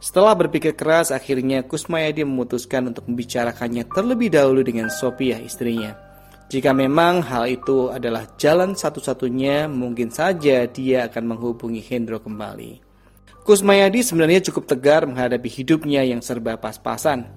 Setelah 0.00 0.32
berpikir 0.32 0.72
keras, 0.72 1.12
akhirnya 1.12 1.60
Kusmayadi 1.60 2.24
memutuskan 2.24 2.88
untuk 2.88 3.04
membicarakannya 3.04 3.84
terlebih 3.84 4.32
dahulu 4.32 4.64
dengan 4.64 4.88
Sophia 4.88 5.36
istrinya. 5.36 5.92
Jika 6.48 6.72
memang 6.72 7.20
hal 7.20 7.46
itu 7.52 7.92
adalah 7.92 8.24
jalan 8.40 8.72
satu-satunya, 8.72 9.68
mungkin 9.68 10.08
saja 10.08 10.64
dia 10.64 11.04
akan 11.04 11.36
menghubungi 11.36 11.84
Hendro 11.84 12.16
kembali. 12.16 12.80
Kusmayadi 13.44 14.00
sebenarnya 14.00 14.40
cukup 14.48 14.72
tegar 14.72 15.04
menghadapi 15.04 15.46
hidupnya 15.52 16.00
yang 16.00 16.24
serba 16.24 16.56
pas-pasan. 16.56 17.28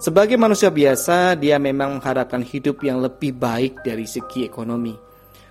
Sebagai 0.00 0.40
manusia 0.40 0.72
biasa, 0.72 1.36
dia 1.36 1.60
memang 1.60 2.00
mengharapkan 2.00 2.40
hidup 2.40 2.80
yang 2.80 3.04
lebih 3.04 3.36
baik 3.36 3.84
dari 3.84 4.08
segi 4.08 4.48
ekonomi. 4.48 4.96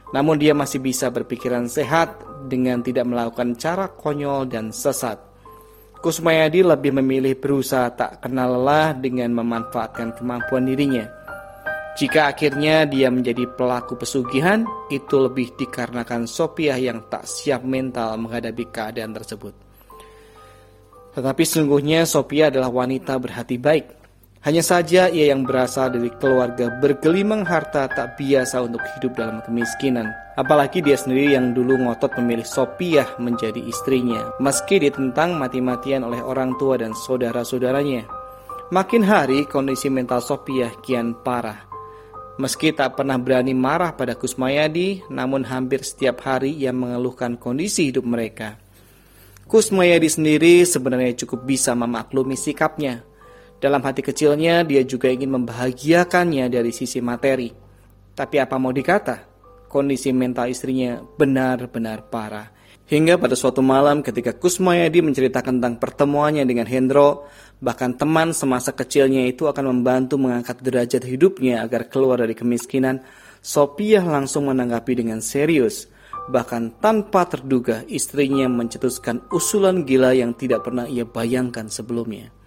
Namun 0.10 0.41
dia 0.41 0.58
masih 0.58 0.82
bisa 0.82 1.13
berpikiran 1.13 1.70
sehat 1.70 2.18
dengan 2.50 2.82
tidak 2.82 3.06
melakukan 3.06 3.53
cara 3.53 3.86
konyol 3.94 4.50
dan 4.50 4.74
sesat. 4.74 5.28
Kusmayadi 6.00 6.63
lebih 6.63 6.96
memilih 6.96 7.36
berusaha 7.36 7.91
tak 7.91 8.24
kenal 8.24 8.56
lelah 8.56 8.96
dengan 8.96 9.36
memanfaatkan 9.36 10.15
kemampuan 10.15 10.63
dirinya. 10.63 11.03
Jika 12.00 12.32
akhirnya 12.32 12.88
dia 12.88 13.12
menjadi 13.12 13.44
pelaku 13.44 14.00
pesugihan, 14.00 14.63
itu 14.88 15.20
lebih 15.20 15.51
dikarenakan 15.60 16.24
Sophia 16.24 16.79
yang 16.79 17.03
tak 17.12 17.27
siap 17.27 17.68
mental 17.68 18.15
menghadapi 18.15 18.72
keadaan 18.72 19.12
tersebut. 19.12 19.51
Tetapi 21.12 21.44
sungguhnya 21.44 22.08
Sophia 22.08 22.48
adalah 22.48 22.72
wanita 22.72 23.20
berhati 23.20 23.60
baik. 23.60 23.99
Hanya 24.39 24.63
saja 24.63 25.12
ia 25.12 25.36
yang 25.36 25.43
berasal 25.43 25.91
dari 25.91 26.08
keluarga 26.15 26.72
bergelimang 26.79 27.43
harta 27.43 27.91
tak 27.91 28.15
biasa 28.15 28.63
untuk 28.63 28.79
hidup 28.96 29.19
dalam 29.19 29.43
kemiskinan. 29.43 30.15
Apalagi 30.39 30.79
dia 30.79 30.96
sendiri 30.96 31.36
yang 31.36 31.51
dulu 31.51 31.75
ngotot 31.75 32.15
memilih 32.15 32.48
Sopiah 32.48 33.03
menjadi 33.19 33.60
istrinya, 33.60 34.31
meski 34.39 34.79
ditentang 34.79 35.36
mati-matian 35.36 36.08
oleh 36.08 36.24
orang 36.24 36.55
tua 36.55 36.79
dan 36.79 36.96
saudara-saudaranya. 36.96 38.08
Makin 38.72 39.03
hari 39.03 39.43
kondisi 39.43 39.91
mental 39.91 40.24
Sopiah 40.24 40.72
kian 40.88 41.19
parah. 41.19 41.67
Meski 42.39 42.72
tak 42.72 42.96
pernah 42.96 43.19
berani 43.19 43.51
marah 43.51 43.91
pada 43.91 44.15
Kusmayadi, 44.15 45.03
namun 45.12 45.43
hampir 45.43 45.84
setiap 45.84 46.24
hari 46.24 46.55
ia 46.55 46.72
mengeluhkan 46.72 47.36
kondisi 47.36 47.91
hidup 47.91 48.08
mereka. 48.08 48.55
Kusmayadi 49.51 50.08
sendiri 50.08 50.63
sebenarnya 50.63 51.27
cukup 51.27 51.43
bisa 51.43 51.75
memaklumi 51.75 52.39
sikapnya, 52.39 53.09
dalam 53.60 53.84
hati 53.84 54.00
kecilnya, 54.00 54.63
dia 54.63 54.88
juga 54.88 55.12
ingin 55.12 55.36
membahagiakannya 55.36 56.48
dari 56.48 56.72
sisi 56.72 57.04
materi. 57.04 57.51
Tapi 58.16 58.36
apa 58.39 58.56
mau 58.56 58.72
dikata, 58.72 59.28
kondisi 59.68 60.16
mental 60.16 60.48
istrinya 60.48 61.04
benar-benar 61.04 62.08
parah. 62.08 62.48
Hingga 62.89 63.20
pada 63.22 63.36
suatu 63.38 63.60
malam 63.62 64.01
ketika 64.01 64.34
Kusmayadi 64.34 65.04
menceritakan 65.06 65.62
tentang 65.62 65.75
pertemuannya 65.78 66.48
dengan 66.48 66.66
Hendro, 66.66 67.28
bahkan 67.60 67.94
teman 67.94 68.34
semasa 68.34 68.74
kecilnya 68.74 69.28
itu 69.28 69.46
akan 69.46 69.75
membantu 69.75 70.16
mengangkat 70.18 70.63
derajat 70.63 71.06
hidupnya 71.06 71.62
agar 71.62 71.86
keluar 71.86 72.24
dari 72.24 72.34
kemiskinan, 72.34 73.04
Sopiah 73.44 74.01
langsung 74.01 74.48
menanggapi 74.48 75.04
dengan 75.04 75.20
serius. 75.20 75.86
Bahkan 76.32 76.82
tanpa 76.82 77.28
terduga 77.28 77.84
istrinya 77.92 78.50
mencetuskan 78.50 79.28
usulan 79.36 79.84
gila 79.84 80.16
yang 80.16 80.34
tidak 80.34 80.66
pernah 80.66 80.89
ia 80.89 81.06
bayangkan 81.06 81.70
sebelumnya. 81.70 82.38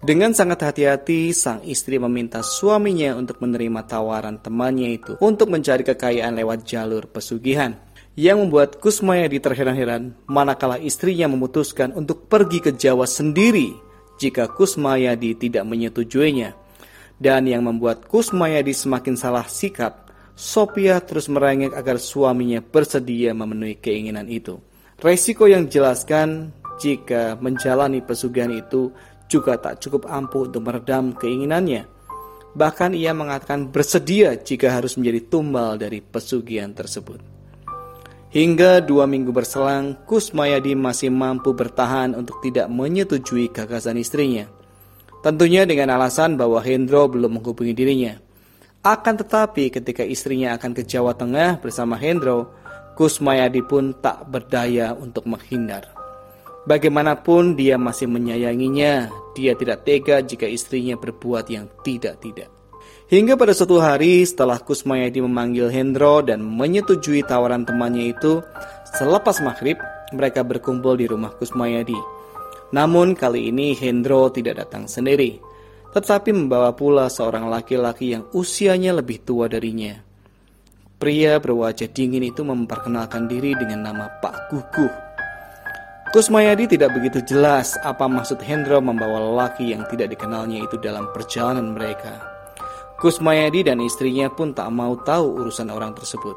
Dengan 0.00 0.32
sangat 0.32 0.64
hati-hati, 0.64 1.28
sang 1.36 1.60
istri 1.60 2.00
meminta 2.00 2.40
suaminya 2.40 3.12
untuk 3.20 3.44
menerima 3.44 3.84
tawaran 3.84 4.40
temannya 4.40 4.96
itu 4.96 5.12
untuk 5.20 5.52
mencari 5.52 5.84
kekayaan 5.84 6.40
lewat 6.40 6.64
jalur 6.64 7.04
pesugihan. 7.04 7.76
Yang 8.16 8.48
membuat 8.48 8.80
Kusmayadi 8.80 9.44
terheran-heran 9.44 10.16
manakala 10.24 10.80
istrinya 10.80 11.28
memutuskan 11.28 11.92
untuk 11.92 12.32
pergi 12.32 12.64
ke 12.64 12.72
Jawa 12.72 13.04
sendiri 13.04 13.76
jika 14.16 14.48
Kusmayadi 14.48 15.36
tidak 15.36 15.68
menyetujuinya. 15.68 16.56
Dan 17.20 17.44
yang 17.44 17.68
membuat 17.68 18.08
Kusmayadi 18.08 18.72
semakin 18.72 19.20
salah 19.20 19.44
sikap, 19.52 20.08
Sophia 20.32 21.04
terus 21.04 21.28
merengek 21.28 21.76
agar 21.76 22.00
suaminya 22.00 22.64
bersedia 22.64 23.36
memenuhi 23.36 23.76
keinginan 23.76 24.32
itu. 24.32 24.64
Resiko 24.96 25.44
yang 25.44 25.68
dijelaskan 25.68 26.56
jika 26.80 27.36
menjalani 27.36 28.00
pesugihan 28.00 28.48
itu 28.48 28.88
juga 29.30 29.54
tak 29.56 29.78
cukup 29.78 30.10
ampuh 30.10 30.50
untuk 30.50 30.66
meredam 30.66 31.14
keinginannya. 31.14 31.86
Bahkan 32.50 32.98
ia 32.98 33.14
mengatakan 33.14 33.70
bersedia 33.70 34.34
jika 34.34 34.74
harus 34.74 34.98
menjadi 34.98 35.22
tumbal 35.30 35.78
dari 35.78 36.02
pesugihan 36.02 36.74
tersebut. 36.74 37.22
Hingga 38.30 38.82
dua 38.82 39.06
minggu 39.06 39.30
berselang, 39.30 39.94
Kusmayadi 40.06 40.74
masih 40.74 41.10
mampu 41.10 41.54
bertahan 41.54 42.14
untuk 42.18 42.42
tidak 42.42 42.66
menyetujui 42.70 43.50
gagasan 43.50 43.98
istrinya. 43.98 44.50
Tentunya 45.22 45.66
dengan 45.66 45.94
alasan 45.98 46.34
bahwa 46.34 46.58
Hendro 46.62 47.06
belum 47.10 47.38
menghubungi 47.38 47.74
dirinya. 47.74 48.18
Akan 48.86 49.18
tetapi 49.18 49.68
ketika 49.68 50.06
istrinya 50.06 50.56
akan 50.56 50.72
ke 50.72 50.82
Jawa 50.86 51.12
Tengah 51.14 51.58
bersama 51.58 51.98
Hendro, 51.98 52.54
Kusmayadi 52.94 53.62
pun 53.66 53.98
tak 53.98 54.26
berdaya 54.30 54.94
untuk 54.94 55.26
menghindar. 55.26 55.99
Bagaimanapun 56.60 57.56
dia 57.56 57.80
masih 57.80 58.04
menyayanginya, 58.04 59.08
dia 59.32 59.56
tidak 59.56 59.80
tega 59.88 60.20
jika 60.20 60.44
istrinya 60.44 60.92
berbuat 61.00 61.48
yang 61.48 61.72
tidak-tidak. 61.80 62.52
Hingga 63.08 63.40
pada 63.40 63.56
suatu 63.56 63.80
hari 63.80 64.22
setelah 64.22 64.60
Kusmayadi 64.60 65.24
memanggil 65.24 65.72
Hendro 65.72 66.20
dan 66.20 66.44
menyetujui 66.44 67.24
tawaran 67.24 67.64
temannya 67.64 68.12
itu, 68.12 68.44
selepas 68.92 69.40
maghrib 69.40 69.80
mereka 70.12 70.44
berkumpul 70.44 71.00
di 71.00 71.08
rumah 71.08 71.32
Kusmayadi. 71.32 71.96
Namun 72.76 73.16
kali 73.16 73.48
ini 73.48 73.72
Hendro 73.72 74.28
tidak 74.28 74.62
datang 74.62 74.84
sendiri, 74.84 75.40
tetapi 75.96 76.30
membawa 76.30 76.76
pula 76.76 77.08
seorang 77.08 77.48
laki-laki 77.48 78.12
yang 78.14 78.28
usianya 78.36 78.94
lebih 78.94 79.24
tua 79.24 79.48
darinya. 79.48 79.96
Pria 81.00 81.40
berwajah 81.40 81.88
dingin 81.88 82.28
itu 82.28 82.44
memperkenalkan 82.44 83.26
diri 83.26 83.56
dengan 83.56 83.90
nama 83.90 84.06
Pak 84.20 84.52
Guguh 84.52 85.09
Kusmayadi 86.10 86.74
tidak 86.74 86.90
begitu 86.98 87.22
jelas 87.22 87.78
apa 87.86 88.10
maksud 88.10 88.42
Hendro 88.42 88.82
membawa 88.82 89.30
lelaki 89.30 89.70
yang 89.70 89.86
tidak 89.86 90.10
dikenalnya 90.10 90.66
itu 90.66 90.74
dalam 90.82 91.06
perjalanan 91.14 91.70
mereka. 91.70 92.18
Kusmayadi 92.98 93.70
dan 93.70 93.78
istrinya 93.78 94.26
pun 94.26 94.50
tak 94.50 94.66
mau 94.74 94.98
tahu 94.98 95.38
urusan 95.38 95.70
orang 95.70 95.94
tersebut. 95.94 96.34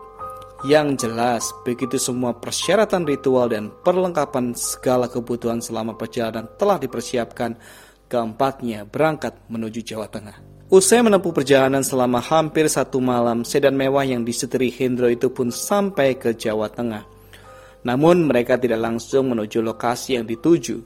Yang 0.70 1.10
jelas, 1.10 1.50
begitu 1.66 1.98
semua 1.98 2.38
persyaratan 2.38 3.02
ritual 3.10 3.50
dan 3.50 3.74
perlengkapan 3.82 4.54
segala 4.54 5.10
kebutuhan 5.10 5.58
selama 5.58 5.98
perjalanan 5.98 6.46
telah 6.54 6.78
dipersiapkan, 6.78 7.58
keempatnya 8.06 8.86
berangkat 8.86 9.42
menuju 9.50 9.82
Jawa 9.82 10.06
Tengah. 10.06 10.38
Usai 10.70 11.02
menempuh 11.02 11.34
perjalanan 11.34 11.82
selama 11.82 12.22
hampir 12.22 12.70
satu 12.70 13.02
malam, 13.02 13.42
sedan 13.42 13.74
mewah 13.74 14.06
yang 14.06 14.22
disetiri 14.22 14.70
Hendro 14.70 15.10
itu 15.10 15.34
pun 15.34 15.50
sampai 15.50 16.14
ke 16.14 16.38
Jawa 16.38 16.70
Tengah. 16.70 17.13
Namun 17.84 18.28
mereka 18.28 18.56
tidak 18.56 18.80
langsung 18.80 19.36
menuju 19.36 19.60
lokasi 19.60 20.16
yang 20.16 20.24
dituju, 20.24 20.80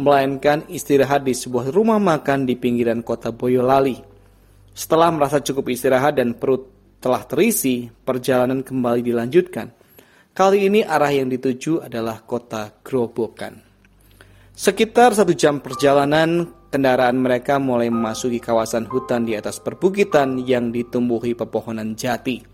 melainkan 0.00 0.64
istirahat 0.68 1.24
di 1.24 1.32
sebuah 1.32 1.72
rumah 1.72 2.00
makan 2.00 2.44
di 2.44 2.56
pinggiran 2.56 3.00
kota 3.00 3.32
Boyolali. 3.32 3.96
Setelah 4.72 5.12
merasa 5.12 5.40
cukup 5.40 5.68
istirahat 5.72 6.16
dan 6.16 6.36
perut 6.36 6.68
telah 7.02 7.24
terisi, 7.24 7.88
perjalanan 7.88 8.64
kembali 8.64 9.00
dilanjutkan. 9.04 9.68
Kali 10.32 10.64
ini 10.64 10.80
arah 10.80 11.12
yang 11.12 11.28
dituju 11.28 11.84
adalah 11.84 12.24
kota 12.24 12.72
Grobogan. 12.80 13.60
Sekitar 14.52 15.12
satu 15.16 15.32
jam 15.36 15.60
perjalanan, 15.60 16.44
kendaraan 16.72 17.20
mereka 17.20 17.60
mulai 17.60 17.92
memasuki 17.92 18.40
kawasan 18.40 18.88
hutan 18.88 19.28
di 19.28 19.36
atas 19.36 19.60
perbukitan 19.60 20.40
yang 20.44 20.72
ditumbuhi 20.72 21.36
pepohonan 21.36 21.92
jati. 21.92 22.51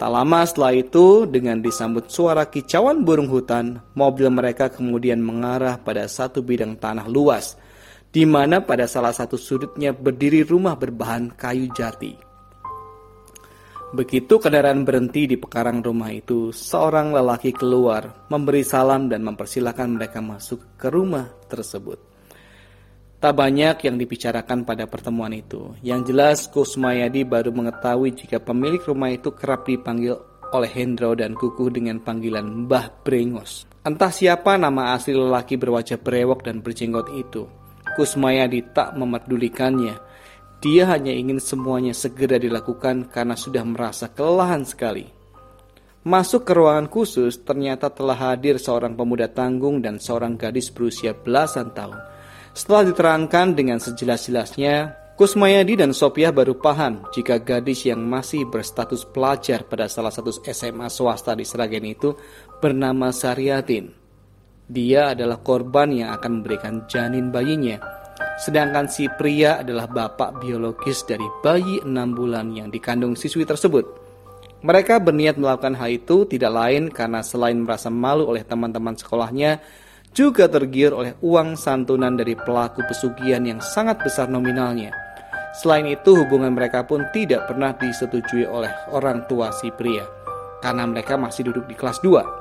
Tak 0.00 0.08
lama 0.08 0.40
setelah 0.48 0.72
itu, 0.80 1.28
dengan 1.28 1.60
disambut 1.60 2.08
suara 2.08 2.48
kicauan 2.48 3.04
burung 3.04 3.28
hutan, 3.28 3.84
mobil 3.92 4.32
mereka 4.32 4.72
kemudian 4.72 5.20
mengarah 5.20 5.76
pada 5.76 6.08
satu 6.08 6.40
bidang 6.40 6.80
tanah 6.80 7.04
luas, 7.04 7.60
di 8.08 8.24
mana 8.24 8.64
pada 8.64 8.88
salah 8.88 9.12
satu 9.12 9.36
sudutnya 9.36 9.92
berdiri 9.92 10.40
rumah 10.40 10.72
berbahan 10.72 11.36
kayu 11.36 11.68
jati. 11.76 12.16
Begitu 13.92 14.40
kendaraan 14.40 14.88
berhenti 14.88 15.28
di 15.28 15.36
pekarang 15.36 15.84
rumah 15.84 16.08
itu, 16.08 16.48
seorang 16.48 17.12
lelaki 17.12 17.52
keluar, 17.52 18.24
memberi 18.32 18.64
salam 18.64 19.04
dan 19.12 19.20
mempersilahkan 19.20 20.00
mereka 20.00 20.24
masuk 20.24 20.80
ke 20.80 20.88
rumah 20.88 21.28
tersebut. 21.44 22.09
Tak 23.20 23.36
banyak 23.36 23.84
yang 23.84 24.00
dibicarakan 24.00 24.64
pada 24.64 24.88
pertemuan 24.88 25.36
itu. 25.36 25.76
Yang 25.84 26.00
jelas 26.08 26.38
Kusmayadi 26.48 27.28
baru 27.28 27.52
mengetahui 27.52 28.16
jika 28.16 28.40
pemilik 28.40 28.80
rumah 28.80 29.12
itu 29.12 29.36
kerap 29.36 29.68
dipanggil 29.68 30.16
oleh 30.56 30.70
Hendro 30.72 31.12
dan 31.12 31.36
Kukuh 31.36 31.68
dengan 31.68 32.00
panggilan 32.00 32.64
Mbah 32.64 33.04
Brengos. 33.04 33.68
Entah 33.84 34.08
siapa 34.08 34.56
nama 34.56 34.96
asli 34.96 35.12
lelaki 35.12 35.60
berwajah 35.60 36.00
brewok 36.00 36.48
dan 36.48 36.64
berjenggot 36.64 37.12
itu. 37.12 37.44
Kusmayadi 37.92 38.72
tak 38.72 38.96
memerdulikannya. 38.96 40.00
Dia 40.64 40.88
hanya 40.88 41.12
ingin 41.12 41.44
semuanya 41.44 41.92
segera 41.92 42.40
dilakukan 42.40 43.12
karena 43.12 43.36
sudah 43.36 43.68
merasa 43.68 44.08
kelelahan 44.08 44.64
sekali. 44.64 45.04
Masuk 46.08 46.48
ke 46.48 46.56
ruangan 46.56 46.88
khusus, 46.88 47.44
ternyata 47.44 47.92
telah 47.92 48.16
hadir 48.32 48.56
seorang 48.56 48.96
pemuda 48.96 49.28
tanggung 49.28 49.84
dan 49.84 50.00
seorang 50.00 50.40
gadis 50.40 50.72
berusia 50.72 51.12
belasan 51.12 51.76
tahun. 51.76 52.00
Setelah 52.52 52.90
diterangkan 52.90 53.54
dengan 53.54 53.78
sejelas-jelasnya, 53.78 54.98
Kusmayadi 55.14 55.76
dan 55.76 55.92
Sophia 55.92 56.32
baru 56.32 56.56
paham 56.56 57.04
jika 57.12 57.36
gadis 57.36 57.84
yang 57.84 58.00
masih 58.00 58.48
berstatus 58.48 59.04
pelajar 59.04 59.68
pada 59.68 59.84
salah 59.84 60.08
satu 60.08 60.32
SMA 60.32 60.88
swasta 60.88 61.36
di 61.36 61.44
Seragen 61.44 61.84
itu 61.84 62.16
bernama 62.58 63.12
Sariatin. 63.12 63.92
Dia 64.64 65.12
adalah 65.12 65.44
korban 65.44 65.92
yang 65.92 66.16
akan 66.16 66.40
memberikan 66.40 66.88
janin 66.88 67.28
bayinya 67.28 68.00
Sedangkan 68.40 68.88
si 68.88 69.04
pria 69.20 69.60
adalah 69.60 69.84
bapak 69.84 70.40
biologis 70.40 71.04
dari 71.04 71.28
bayi 71.44 71.76
enam 71.84 72.16
bulan 72.16 72.56
yang 72.56 72.72
dikandung 72.72 73.12
siswi 73.12 73.44
tersebut. 73.44 73.84
Mereka 74.64 75.00
berniat 75.00 75.36
melakukan 75.36 75.76
hal 75.76 75.92
itu 75.92 76.24
tidak 76.24 76.52
lain 76.52 76.88
karena 76.88 77.20
selain 77.20 77.60
merasa 77.60 77.92
malu 77.92 78.28
oleh 78.28 78.40
teman-teman 78.40 78.96
sekolahnya, 78.96 79.60
juga 80.10 80.50
tergiur 80.50 80.92
oleh 80.94 81.12
uang 81.22 81.54
santunan 81.54 82.18
dari 82.18 82.34
pelaku 82.34 82.82
pesugihan 82.86 83.46
yang 83.46 83.62
sangat 83.62 84.02
besar 84.02 84.26
nominalnya. 84.26 84.90
Selain 85.50 85.86
itu, 85.86 86.14
hubungan 86.14 86.54
mereka 86.54 86.86
pun 86.86 87.06
tidak 87.10 87.50
pernah 87.50 87.74
disetujui 87.74 88.46
oleh 88.46 88.70
orang 88.94 89.26
tua 89.26 89.50
si 89.50 89.70
pria, 89.74 90.06
karena 90.62 90.86
mereka 90.86 91.18
masih 91.18 91.50
duduk 91.50 91.66
di 91.66 91.74
kelas 91.74 91.98
2. 92.02 92.40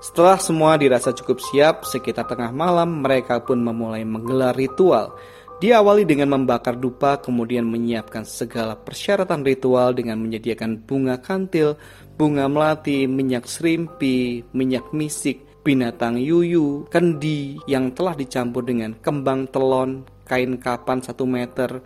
Setelah 0.00 0.38
semua 0.40 0.80
dirasa 0.80 1.12
cukup 1.12 1.42
siap, 1.42 1.84
sekitar 1.84 2.24
tengah 2.24 2.54
malam 2.54 3.04
mereka 3.04 3.42
pun 3.42 3.60
memulai 3.60 4.06
menggelar 4.06 4.56
ritual. 4.56 5.12
Diawali 5.60 6.08
dengan 6.08 6.32
membakar 6.32 6.80
dupa, 6.80 7.20
kemudian 7.20 7.68
menyiapkan 7.68 8.24
segala 8.24 8.80
persyaratan 8.80 9.44
ritual 9.44 9.92
dengan 9.92 10.16
menyediakan 10.16 10.88
bunga 10.88 11.20
kantil, 11.20 11.76
bunga 12.16 12.48
melati, 12.48 13.04
minyak 13.04 13.44
serimpi, 13.44 14.40
minyak 14.56 14.88
misik, 14.96 15.49
binatang 15.60 16.16
yuyu, 16.16 16.88
kendi 16.88 17.60
yang 17.68 17.92
telah 17.92 18.16
dicampur 18.16 18.64
dengan 18.64 18.96
kembang 18.96 19.48
telon, 19.52 20.04
kain 20.24 20.56
kapan 20.56 21.04
satu 21.04 21.28
meter, 21.28 21.80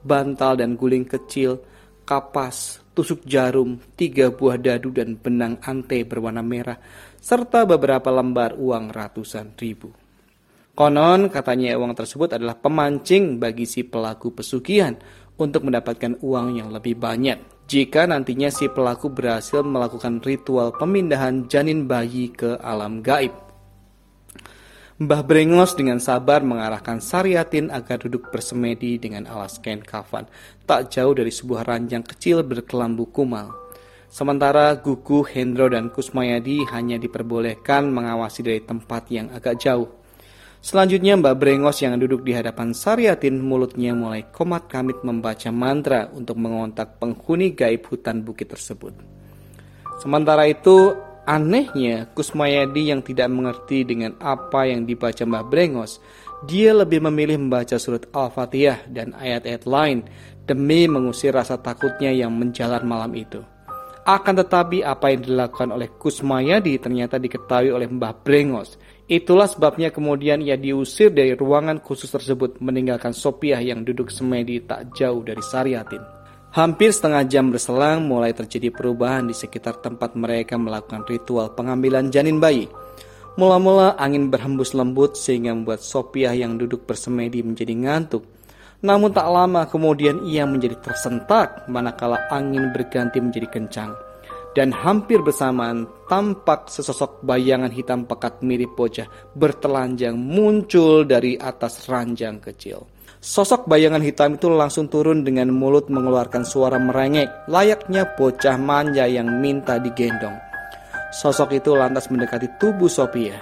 bantal 0.00 0.56
dan 0.56 0.78
guling 0.78 1.04
kecil, 1.04 1.60
kapas, 2.08 2.80
tusuk 2.96 3.26
jarum, 3.28 3.76
tiga 3.98 4.32
buah 4.32 4.56
dadu 4.56 4.88
dan 4.88 5.20
benang 5.20 5.60
ante 5.60 6.02
berwarna 6.08 6.40
merah, 6.40 6.80
serta 7.20 7.68
beberapa 7.68 8.08
lembar 8.08 8.56
uang 8.56 8.88
ratusan 8.88 9.52
ribu. 9.60 9.92
Konon 10.78 11.26
katanya 11.26 11.74
uang 11.74 11.92
tersebut 11.92 12.38
adalah 12.38 12.54
pemancing 12.54 13.42
bagi 13.42 13.66
si 13.66 13.82
pelaku 13.82 14.30
pesugihan 14.30 14.94
untuk 15.34 15.66
mendapatkan 15.66 16.22
uang 16.22 16.54
yang 16.54 16.70
lebih 16.70 16.94
banyak 16.94 17.57
jika 17.68 18.08
nantinya 18.08 18.48
si 18.48 18.64
pelaku 18.64 19.12
berhasil 19.12 19.60
melakukan 19.60 20.24
ritual 20.24 20.72
pemindahan 20.72 21.44
janin 21.52 21.84
bayi 21.84 22.32
ke 22.32 22.56
alam 22.64 23.04
gaib. 23.04 23.36
Mbah 24.98 25.22
Brengos 25.22 25.76
dengan 25.76 26.00
sabar 26.02 26.42
mengarahkan 26.42 26.98
Sariatin 26.98 27.70
agar 27.70 28.02
duduk 28.02 28.34
bersemedi 28.34 28.98
dengan 28.98 29.28
alas 29.30 29.60
kain 29.60 29.84
kafan, 29.84 30.26
tak 30.66 30.90
jauh 30.90 31.12
dari 31.12 31.30
sebuah 31.30 31.62
ranjang 31.68 32.02
kecil 32.02 32.42
berkelambu 32.42 33.06
kumal. 33.12 33.52
Sementara 34.08 34.72
Gugu, 34.80 35.22
Hendro, 35.28 35.68
dan 35.68 35.92
Kusmayadi 35.92 36.64
hanya 36.72 36.96
diperbolehkan 36.96 37.92
mengawasi 37.92 38.40
dari 38.40 38.64
tempat 38.64 39.12
yang 39.12 39.28
agak 39.30 39.60
jauh. 39.60 39.97
Selanjutnya 40.58 41.14
Mbak 41.14 41.36
Brengos 41.38 41.78
yang 41.80 41.94
duduk 42.02 42.26
di 42.26 42.34
hadapan 42.34 42.74
Sariatin 42.74 43.38
mulutnya 43.38 43.94
mulai 43.94 44.26
komat 44.34 44.66
kamit 44.66 44.98
membaca 45.06 45.54
mantra 45.54 46.10
untuk 46.10 46.34
mengontak 46.34 46.98
penghuni 46.98 47.54
gaib 47.54 47.86
hutan 47.86 48.26
bukit 48.26 48.50
tersebut. 48.50 48.90
Sementara 50.02 50.50
itu 50.50 50.98
anehnya 51.30 52.10
Kusmayadi 52.10 52.90
yang 52.90 53.06
tidak 53.06 53.30
mengerti 53.30 53.86
dengan 53.86 54.18
apa 54.18 54.66
yang 54.66 54.82
dibaca 54.82 55.22
Mbak 55.22 55.44
Brengos, 55.46 56.02
dia 56.46 56.74
lebih 56.74 57.06
memilih 57.06 57.38
membaca 57.38 57.78
surat 57.78 58.06
Al-Fatihah 58.10 58.90
dan 58.90 59.14
ayat-ayat 59.14 59.62
lain 59.62 60.06
demi 60.42 60.90
mengusir 60.90 61.34
rasa 61.34 61.54
takutnya 61.58 62.10
yang 62.10 62.34
menjalar 62.34 62.82
malam 62.82 63.14
itu. 63.14 63.42
Akan 64.08 64.40
tetapi 64.40 64.80
apa 64.80 65.12
yang 65.12 65.20
dilakukan 65.20 65.68
oleh 65.68 65.92
Kusmayadi 66.00 66.80
ternyata 66.80 67.20
diketahui 67.20 67.68
oleh 67.68 67.84
Mbah 67.84 68.24
Brengos. 68.24 68.80
Itulah 69.08 69.48
sebabnya 69.48 69.88
kemudian 69.88 70.44
ia 70.44 70.60
diusir 70.60 71.08
dari 71.08 71.32
ruangan 71.32 71.80
khusus 71.80 72.12
tersebut 72.12 72.60
meninggalkan 72.60 73.16
Sopiah 73.16 73.56
yang 73.56 73.80
duduk 73.80 74.12
semedi 74.12 74.60
tak 74.60 74.92
jauh 74.92 75.24
dari 75.24 75.40
Sariatin. 75.40 76.04
Hampir 76.52 76.92
setengah 76.92 77.24
jam 77.24 77.48
berselang 77.48 78.04
mulai 78.04 78.36
terjadi 78.36 78.68
perubahan 78.68 79.24
di 79.24 79.32
sekitar 79.32 79.80
tempat 79.80 80.12
mereka 80.12 80.60
melakukan 80.60 81.08
ritual 81.08 81.56
pengambilan 81.56 82.12
janin 82.12 82.36
bayi. 82.36 82.68
Mula-mula 83.40 83.96
angin 83.96 84.28
berhembus 84.28 84.76
lembut 84.76 85.16
sehingga 85.16 85.56
membuat 85.56 85.80
Sopiah 85.80 86.36
yang 86.36 86.60
duduk 86.60 86.84
bersemedi 86.84 87.40
menjadi 87.40 87.72
ngantuk. 87.72 88.28
Namun 88.84 89.16
tak 89.16 89.24
lama 89.24 89.64
kemudian 89.72 90.20
ia 90.28 90.44
menjadi 90.44 90.76
tersentak 90.84 91.64
manakala 91.64 92.28
angin 92.28 92.76
berganti 92.76 93.24
menjadi 93.24 93.48
kencang. 93.48 94.07
Dan 94.58 94.74
hampir 94.74 95.22
bersamaan 95.22 95.86
tampak 96.10 96.66
sesosok 96.66 97.22
bayangan 97.22 97.70
hitam 97.70 98.10
pekat 98.10 98.42
mirip 98.42 98.74
bocah 98.74 99.06
bertelanjang 99.38 100.18
muncul 100.18 101.06
dari 101.06 101.38
atas 101.38 101.86
ranjang 101.86 102.42
kecil. 102.42 102.82
Sosok 103.22 103.70
bayangan 103.70 104.02
hitam 104.02 104.34
itu 104.34 104.50
langsung 104.50 104.90
turun 104.90 105.22
dengan 105.22 105.54
mulut 105.54 105.86
mengeluarkan 105.86 106.42
suara 106.42 106.74
merengek 106.74 107.30
layaknya 107.46 108.02
bocah 108.18 108.58
manja 108.58 109.06
yang 109.06 109.30
minta 109.38 109.78
digendong. 109.78 110.34
Sosok 111.14 111.54
itu 111.54 111.78
lantas 111.78 112.10
mendekati 112.10 112.50
tubuh 112.58 112.90
Sophia 112.90 113.38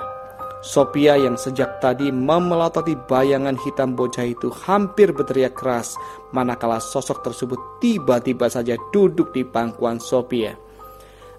Sophia 0.61 1.17
yang 1.17 1.41
sejak 1.41 1.81
tadi 1.81 2.13
memelototi 2.13 2.93
bayangan 3.09 3.57
hitam 3.65 3.97
bocah 3.97 4.27
itu 4.29 4.53
hampir 4.69 5.17
berteriak 5.17 5.57
keras 5.57 5.97
manakala 6.37 6.77
sosok 6.77 7.25
tersebut 7.25 7.81
tiba-tiba 7.81 8.53
saja 8.53 8.77
duduk 8.93 9.33
di 9.33 9.49
pangkuan 9.49 9.97
Sophia. 9.97 10.66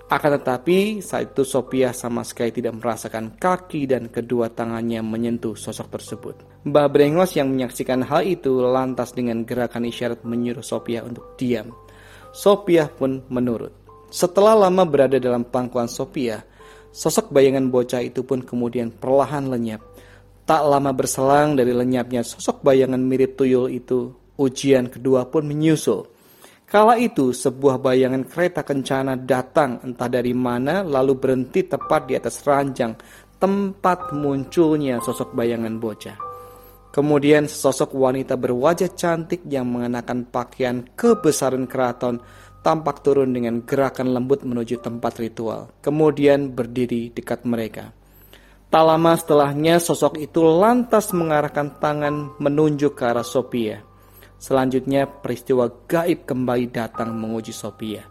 Akan 0.07 0.39
tetapi 0.39 1.03
saat 1.03 1.35
itu 1.35 1.43
Sophia 1.43 1.91
sama 1.91 2.23
sekali 2.23 2.55
tidak 2.55 2.79
merasakan 2.79 3.35
kaki 3.35 3.91
dan 3.91 4.07
kedua 4.07 4.47
tangannya 4.47 5.03
menyentuh 5.03 5.59
sosok 5.59 5.99
tersebut. 5.99 6.35
Mbah 6.63 6.87
Brengos 6.87 7.35
yang 7.35 7.51
menyaksikan 7.51 8.07
hal 8.07 8.23
itu 8.23 8.63
lantas 8.63 9.11
dengan 9.11 9.43
gerakan 9.43 9.83
isyarat 9.83 10.23
menyuruh 10.23 10.63
Sophia 10.63 11.03
untuk 11.03 11.35
diam. 11.35 11.75
Sophia 12.31 12.87
pun 12.87 13.27
menurut. 13.27 13.75
Setelah 14.07 14.55
lama 14.55 14.87
berada 14.87 15.19
dalam 15.19 15.43
pangkuan 15.43 15.91
Sophia, 15.91 16.39
Sosok 16.97 17.29
bayangan 17.29 17.69
bocah 17.69 18.01
itu 18.01 18.25
pun 18.25 18.41
kemudian 18.41 18.89
perlahan 18.89 19.53
lenyap. 19.53 19.85
Tak 20.49 20.65
lama 20.65 20.89
berselang 20.97 21.53
dari 21.53 21.69
lenyapnya 21.69 22.25
sosok 22.25 22.65
bayangan 22.65 22.97
mirip 22.97 23.37
tuyul 23.37 23.69
itu, 23.69 24.17
ujian 24.39 24.89
kedua 24.89 25.29
pun 25.29 25.45
menyusul. 25.45 26.09
Kala 26.67 26.99
itu 26.99 27.31
sebuah 27.31 27.79
bayangan 27.79 28.27
kereta 28.27 28.59
kencana 28.59 29.15
datang 29.15 29.79
entah 29.87 30.11
dari 30.11 30.35
mana 30.35 30.83
lalu 30.83 31.15
berhenti 31.15 31.63
tepat 31.63 32.11
di 32.11 32.19
atas 32.19 32.43
ranjang 32.43 32.91
tempat 33.39 34.11
munculnya 34.11 34.99
sosok 34.99 35.31
bayangan 35.31 35.79
bocah. 35.79 36.19
Kemudian 36.91 37.47
sosok 37.47 37.95
wanita 37.95 38.35
berwajah 38.35 38.91
cantik 38.99 39.47
yang 39.47 39.63
mengenakan 39.71 40.27
pakaian 40.27 40.83
kebesaran 40.91 41.71
keraton 41.71 42.19
tampak 42.59 42.99
turun 42.99 43.31
dengan 43.31 43.63
gerakan 43.63 44.11
lembut 44.11 44.43
menuju 44.43 44.83
tempat 44.83 45.23
ritual, 45.23 45.71
kemudian 45.79 46.51
berdiri 46.51 47.15
dekat 47.15 47.47
mereka. 47.47 47.95
Tak 48.67 48.83
lama 48.83 49.15
setelahnya 49.15 49.79
sosok 49.79 50.19
itu 50.19 50.43
lantas 50.43 51.15
mengarahkan 51.15 51.79
tangan 51.79 52.35
menunjuk 52.43 52.99
ke 52.99 53.07
arah 53.07 53.23
Sophia. 53.23 53.79
Selanjutnya 54.37 55.09
peristiwa 55.09 55.65
gaib 55.89 56.29
kembali 56.29 56.69
datang 56.69 57.17
menguji 57.17 57.49
Sophia. 57.49 58.05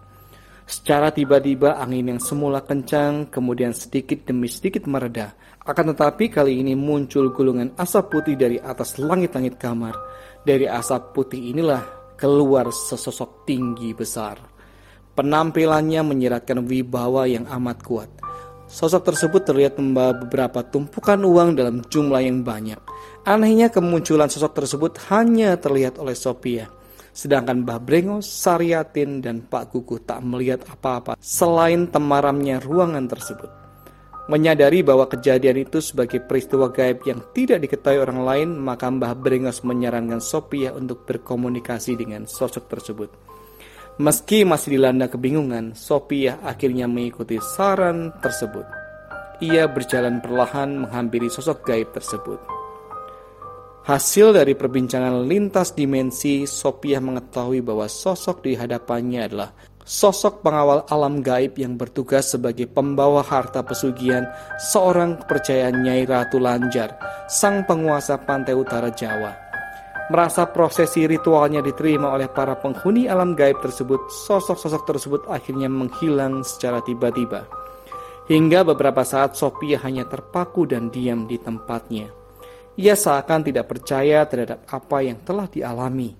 Secara 0.67 1.15
tiba-tiba 1.15 1.79
angin 1.79 2.11
yang 2.11 2.19
semula 2.19 2.59
kencang 2.67 3.31
kemudian 3.31 3.71
sedikit 3.71 4.27
demi 4.27 4.51
sedikit 4.51 4.91
mereda. 4.91 5.39
Akan 5.63 5.95
tetapi 5.95 6.27
kali 6.27 6.59
ini 6.59 6.75
muncul 6.75 7.31
gulungan 7.31 7.71
asap 7.79 8.11
putih 8.11 8.35
dari 8.35 8.59
atas 8.59 8.99
langit-langit 8.99 9.63
kamar. 9.63 9.95
Dari 10.43 10.67
asap 10.67 11.15
putih 11.15 11.55
inilah 11.55 11.87
keluar 12.19 12.75
sesosok 12.75 13.47
tinggi 13.47 13.95
besar. 13.95 14.43
Penampilannya 15.15 16.03
menyiratkan 16.03 16.67
wibawa 16.67 17.31
yang 17.31 17.47
amat 17.47 17.79
kuat. 17.87 18.11
Sosok 18.67 19.15
tersebut 19.15 19.47
terlihat 19.47 19.79
membawa 19.79 20.19
beberapa 20.19 20.67
tumpukan 20.67 21.23
uang 21.23 21.55
dalam 21.55 21.87
jumlah 21.87 22.19
yang 22.19 22.43
banyak. 22.43 22.83
Anehnya 23.27 23.75
kemunculan 23.75 24.31
sosok 24.31 24.55
tersebut 24.55 25.03
hanya 25.11 25.59
terlihat 25.59 25.99
oleh 25.99 26.15
Sophia. 26.15 26.71
Sedangkan 27.11 27.67
Mbah 27.67 27.83
Brengos, 27.83 28.23
Sariatin, 28.23 29.19
dan 29.19 29.43
Pak 29.43 29.75
Kuku 29.75 29.99
tak 30.07 30.23
melihat 30.23 30.63
apa-apa 30.71 31.19
selain 31.19 31.91
temaramnya 31.91 32.63
ruangan 32.63 33.11
tersebut. 33.11 33.51
Menyadari 34.31 34.87
bahwa 34.87 35.11
kejadian 35.11 35.59
itu 35.59 35.83
sebagai 35.83 36.23
peristiwa 36.23 36.71
gaib 36.71 37.03
yang 37.03 37.19
tidak 37.35 37.67
diketahui 37.67 37.99
orang 37.99 38.23
lain, 38.23 38.49
maka 38.63 38.87
Mbah 38.87 39.19
Brengos 39.19 39.67
menyarankan 39.67 40.23
Sophia 40.23 40.71
untuk 40.71 41.03
berkomunikasi 41.03 41.99
dengan 41.99 42.31
sosok 42.31 42.71
tersebut. 42.71 43.11
Meski 43.99 44.47
masih 44.47 44.79
dilanda 44.79 45.11
kebingungan, 45.11 45.75
Sophia 45.75 46.39
akhirnya 46.47 46.87
mengikuti 46.87 47.43
saran 47.43 48.15
tersebut. 48.23 48.71
Ia 49.43 49.67
berjalan 49.67 50.23
perlahan 50.23 50.87
menghampiri 50.87 51.27
sosok 51.27 51.67
gaib 51.67 51.91
tersebut. 51.91 52.56
Hasil 53.87 54.35
dari 54.35 54.59
perbincangan 54.59 55.31
lintas 55.31 55.71
dimensi, 55.71 56.43
Sophia 56.43 56.99
mengetahui 56.99 57.63
bahwa 57.63 57.87
sosok 57.87 58.43
di 58.43 58.59
hadapannya 58.59 59.31
adalah 59.31 59.55
sosok 59.87 60.43
pengawal 60.43 60.83
alam 60.91 61.23
gaib 61.23 61.55
yang 61.55 61.79
bertugas 61.79 62.35
sebagai 62.35 62.67
pembawa 62.67 63.23
harta 63.23 63.63
pesugihan 63.63 64.27
seorang 64.59 65.23
kepercayaan 65.23 65.87
Nyai 65.87 66.03
Ratu 66.03 66.43
Lanjar, 66.43 66.99
sang 67.31 67.63
penguasa 67.63 68.19
pantai 68.19 68.59
utara 68.59 68.91
Jawa. 68.91 69.31
Merasa 70.11 70.51
prosesi 70.51 71.07
ritualnya 71.07 71.63
diterima 71.63 72.11
oleh 72.11 72.27
para 72.27 72.59
penghuni 72.59 73.07
alam 73.07 73.39
gaib 73.39 73.63
tersebut, 73.63 74.11
sosok-sosok 74.27 74.83
tersebut 74.83 75.23
akhirnya 75.31 75.71
menghilang 75.71 76.43
secara 76.43 76.83
tiba-tiba. 76.83 77.47
Hingga 78.27 78.67
beberapa 78.67 79.07
saat 79.07 79.39
Sophia 79.39 79.79
hanya 79.87 80.11
terpaku 80.11 80.67
dan 80.67 80.91
diam 80.91 81.31
di 81.31 81.39
tempatnya. 81.39 82.26
Ia 82.77 82.93
seakan 82.93 83.41
tidak 83.41 83.73
percaya 83.73 84.29
terhadap 84.29 84.69
apa 84.69 85.01
yang 85.01 85.17
telah 85.25 85.49
dialami. 85.49 86.13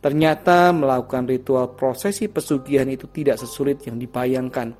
Ternyata 0.00 0.72
melakukan 0.72 1.28
ritual 1.28 1.76
prosesi 1.76 2.32
pesugihan 2.32 2.88
itu 2.88 3.10
tidak 3.12 3.36
sesulit 3.36 3.84
yang 3.84 4.00
dibayangkan. 4.00 4.72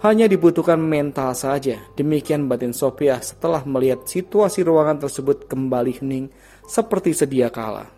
Hanya 0.00 0.24
dibutuhkan 0.24 0.80
mental 0.80 1.36
saja. 1.36 1.80
Demikian 1.92 2.48
batin 2.48 2.72
Sophia 2.72 3.20
setelah 3.20 3.60
melihat 3.68 4.08
situasi 4.08 4.64
ruangan 4.64 5.04
tersebut 5.04 5.44
kembali 5.48 6.00
hening 6.00 6.32
seperti 6.64 7.12
sedia 7.12 7.52
kala. 7.52 7.88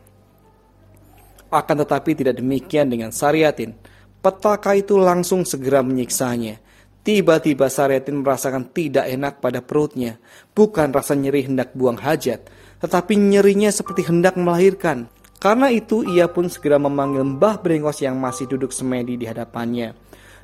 Akan 1.51 1.79
tetapi 1.79 2.19
tidak 2.19 2.43
demikian 2.43 2.91
dengan 2.91 3.15
Sariatin. 3.15 3.79
Petaka 4.19 4.75
itu 4.75 4.99
langsung 4.99 5.47
segera 5.47 5.87
menyiksanya. 5.87 6.66
Tiba-tiba 7.07 7.71
Sariatin 7.71 8.27
merasakan 8.27 8.75
tidak 8.75 9.07
enak 9.07 9.39
pada 9.39 9.63
perutnya. 9.63 10.19
Bukan 10.51 10.91
rasa 10.91 11.15
nyeri 11.15 11.47
hendak 11.47 11.71
buang 11.71 12.03
hajat, 12.03 12.51
tetapi 12.83 13.15
nyerinya 13.15 13.71
seperti 13.71 14.11
hendak 14.11 14.35
melahirkan. 14.35 15.07
Karena 15.39 15.71
itu 15.71 16.03
ia 16.03 16.27
pun 16.27 16.51
segera 16.51 16.83
memanggil 16.83 17.23
Mbah 17.23 17.63
Brengos 17.63 18.03
yang 18.03 18.19
masih 18.19 18.51
duduk 18.51 18.75
semedi 18.75 19.15
di 19.15 19.23
hadapannya. 19.23 19.95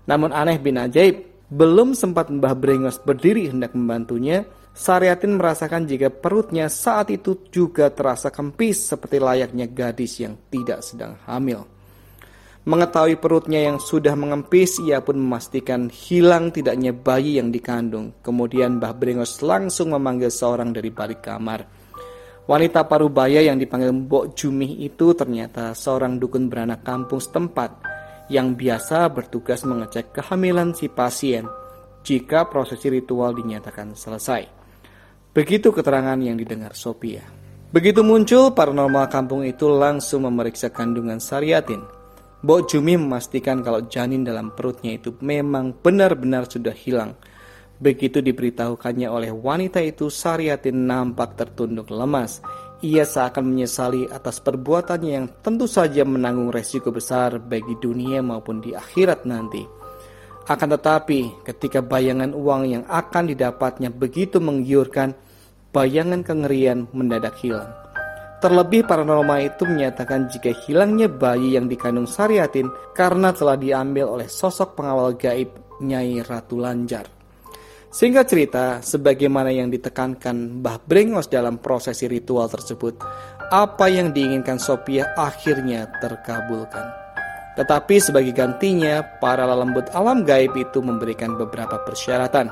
Namun 0.07 0.31
aneh 0.31 0.63
bin 0.63 0.79
ajaib, 0.79 1.51
belum 1.51 1.99
sempat 1.99 2.31
Mbah 2.31 2.55
Brengos 2.55 3.03
berdiri 3.03 3.51
hendak 3.51 3.75
membantunya, 3.75 4.47
Sariatin 4.71 5.43
merasakan 5.43 5.91
jika 5.91 6.15
perutnya 6.15 6.71
saat 6.71 7.11
itu 7.11 7.43
juga 7.51 7.91
terasa 7.91 8.31
kempis 8.31 8.95
seperti 8.95 9.19
layaknya 9.19 9.67
gadis 9.67 10.23
yang 10.23 10.39
tidak 10.47 10.87
sedang 10.87 11.19
hamil. 11.27 11.72
Mengetahui 12.63 13.19
perutnya 13.19 13.59
yang 13.59 13.83
sudah 13.83 14.15
mengempis, 14.15 14.79
ia 14.79 15.03
pun 15.03 15.19
memastikan 15.19 15.91
hilang 15.91 16.55
tidaknya 16.55 16.95
bayi 16.95 17.43
yang 17.43 17.51
dikandung. 17.51 18.15
Kemudian 18.23 18.79
Mbah 18.79 18.95
Brengos 18.95 19.43
langsung 19.43 19.91
memanggil 19.91 20.31
seorang 20.31 20.71
dari 20.71 20.95
balik 20.95 21.27
kamar. 21.27 21.67
Wanita 22.47 22.87
parubaya 22.87 23.43
yang 23.43 23.59
dipanggil 23.59 23.91
Mbok 23.91 24.39
Jumih 24.39 24.79
itu 24.79 25.11
ternyata 25.15 25.75
seorang 25.75 26.23
dukun 26.23 26.47
beranak 26.47 26.87
kampung 26.87 27.19
setempat 27.19 27.83
yang 28.31 28.55
biasa 28.55 29.11
bertugas 29.11 29.67
mengecek 29.67 30.15
kehamilan 30.15 30.71
si 30.71 30.87
pasien 30.87 31.51
jika 32.07 32.47
prosesi 32.47 32.87
ritual 32.91 33.35
dinyatakan 33.35 33.99
selesai. 33.99 34.47
Begitu 35.35 35.75
keterangan 35.75 36.19
yang 36.19 36.39
didengar 36.39 36.79
Sophia. 36.79 37.27
Begitu 37.75 38.07
muncul, 38.07 38.55
paranormal 38.55 39.11
kampung 39.11 39.43
itu 39.43 39.67
langsung 39.67 40.29
memeriksa 40.29 40.71
kandungan 40.71 41.19
Sariatin. 41.19 42.02
Mbok 42.43 42.61
Jumi 42.67 42.99
memastikan 42.99 43.63
kalau 43.63 43.87
janin 43.87 44.27
dalam 44.27 44.51
perutnya 44.51 44.99
itu 44.99 45.15
memang 45.23 45.75
benar-benar 45.79 46.51
sudah 46.51 46.75
hilang– 46.75 47.15
Begitu 47.83 48.23
diberitahukannya 48.23 49.11
oleh 49.11 49.35
wanita 49.35 49.83
itu, 49.83 50.07
Sariatin 50.07 50.87
nampak 50.87 51.35
tertunduk 51.35 51.91
lemas. 51.91 52.39
Ia 52.79 53.03
seakan 53.03 53.51
menyesali 53.51 54.07
atas 54.07 54.39
perbuatannya 54.39 55.11
yang 55.11 55.27
tentu 55.43 55.67
saja 55.67 56.07
menanggung 56.07 56.55
resiko 56.55 56.95
besar 56.95 57.43
bagi 57.43 57.75
dunia 57.83 58.23
maupun 58.23 58.63
di 58.63 58.71
akhirat 58.71 59.27
nanti. 59.27 59.67
Akan 60.47 60.71
tetapi, 60.71 61.43
ketika 61.43 61.83
bayangan 61.83 62.31
uang 62.39 62.63
yang 62.71 62.85
akan 62.87 63.35
didapatnya 63.35 63.91
begitu 63.91 64.39
menggiurkan, 64.39 65.19
bayangan 65.75 66.23
kengerian 66.23 66.87
mendadak 66.95 67.35
hilang. 67.43 67.82
Terlebih 68.43 68.83
paranormal 68.91 69.39
itu 69.55 69.63
menyatakan 69.63 70.27
jika 70.27 70.51
hilangnya 70.67 71.07
bayi 71.07 71.55
yang 71.55 71.71
dikandung 71.71 72.11
Sariatin 72.11 72.67
karena 72.91 73.31
telah 73.31 73.55
diambil 73.55 74.19
oleh 74.19 74.27
sosok 74.27 74.75
pengawal 74.75 75.15
gaib 75.15 75.79
Nyai 75.79 76.19
Ratu 76.27 76.59
Lanjar. 76.59 77.07
Sehingga 77.87 78.27
cerita, 78.27 78.83
sebagaimana 78.83 79.55
yang 79.55 79.71
ditekankan 79.71 80.59
Mbah 80.59 80.83
Brengos 80.83 81.31
dalam 81.31 81.63
prosesi 81.63 82.11
ritual 82.11 82.51
tersebut, 82.51 82.99
apa 83.53 83.87
yang 83.87 84.11
diinginkan 84.11 84.59
Sophia 84.59 85.15
akhirnya 85.15 85.87
terkabulkan. 86.03 86.89
Tetapi 87.55 87.95
sebagai 88.01 88.35
gantinya, 88.35 89.07
para 89.23 89.47
lembut 89.47 89.87
alam 89.95 90.27
gaib 90.27 90.57
itu 90.57 90.83
memberikan 90.83 91.39
beberapa 91.39 91.79
persyaratan, 91.85 92.49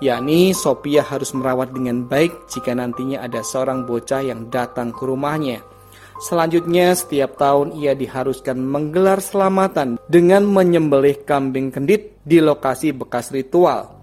yakni 0.00 0.56
Sophia 0.56 1.04
harus 1.04 1.30
merawat 1.36 1.72
dengan 1.76 2.04
baik 2.08 2.50
jika 2.50 2.74
nantinya 2.76 3.22
ada 3.22 3.44
seorang 3.44 3.84
bocah 3.84 4.24
yang 4.24 4.48
datang 4.48 4.92
ke 4.92 5.04
rumahnya. 5.04 5.62
Selanjutnya, 6.20 6.92
setiap 6.92 7.40
tahun 7.40 7.72
ia 7.80 7.96
diharuskan 7.96 8.60
menggelar 8.60 9.24
selamatan 9.24 9.96
dengan 10.08 10.44
menyembelih 10.44 11.24
kambing 11.24 11.72
kendit 11.72 12.20
di 12.24 12.44
lokasi 12.44 12.92
bekas 12.92 13.32
ritual 13.32 14.00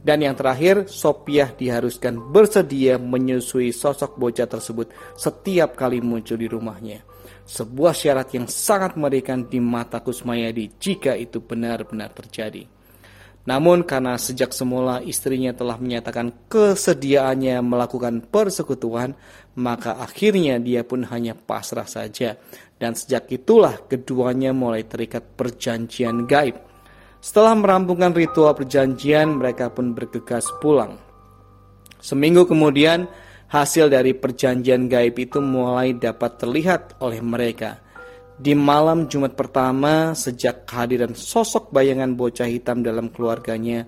dan 0.00 0.24
yang 0.24 0.32
terakhir, 0.32 0.88
Sopiah 0.88 1.52
diharuskan 1.52 2.32
bersedia 2.32 2.96
menyusui 2.96 3.68
sosok 3.68 4.16
bocah 4.16 4.48
tersebut 4.48 4.88
setiap 5.12 5.76
kali 5.76 6.00
muncul 6.00 6.40
di 6.40 6.48
rumahnya. 6.48 7.04
Sebuah 7.44 7.92
syarat 7.92 8.32
yang 8.32 8.48
sangat 8.48 8.96
mengerikan 8.96 9.44
di 9.44 9.60
mata 9.60 10.00
Kusmayadi 10.00 10.80
jika 10.80 11.12
itu 11.12 11.44
benar-benar 11.44 12.16
terjadi. 12.16 12.64
Namun 13.50 13.82
karena 13.82 14.14
sejak 14.14 14.54
semula 14.54 15.02
istrinya 15.02 15.50
telah 15.50 15.74
menyatakan 15.74 16.46
kesediaannya 16.46 17.58
melakukan 17.66 18.22
persekutuan, 18.30 19.18
maka 19.58 19.98
akhirnya 19.98 20.62
dia 20.62 20.86
pun 20.86 21.02
hanya 21.10 21.34
pasrah 21.34 21.90
saja. 21.90 22.38
Dan 22.78 22.94
sejak 22.94 23.26
itulah 23.34 23.74
keduanya 23.90 24.54
mulai 24.54 24.86
terikat 24.86 25.34
perjanjian 25.34 26.30
gaib 26.30 26.70
setelah 27.20 27.52
merampungkan 27.52 28.16
ritual 28.16 28.56
perjanjian, 28.56 29.36
mereka 29.36 29.68
pun 29.68 29.92
bergegas 29.92 30.48
pulang. 30.56 30.96
Seminggu 32.00 32.48
kemudian, 32.48 33.12
hasil 33.52 33.92
dari 33.92 34.16
perjanjian 34.16 34.88
gaib 34.88 35.20
itu 35.20 35.36
mulai 35.44 35.92
dapat 35.92 36.40
terlihat 36.40 36.96
oleh 37.04 37.20
mereka. 37.20 37.76
Di 38.40 38.56
malam 38.56 39.04
Jumat 39.04 39.36
pertama, 39.36 40.16
sejak 40.16 40.64
kehadiran 40.64 41.12
sosok 41.12 41.68
bayangan 41.76 42.16
bocah 42.16 42.48
hitam 42.48 42.80
dalam 42.80 43.12
keluarganya, 43.12 43.84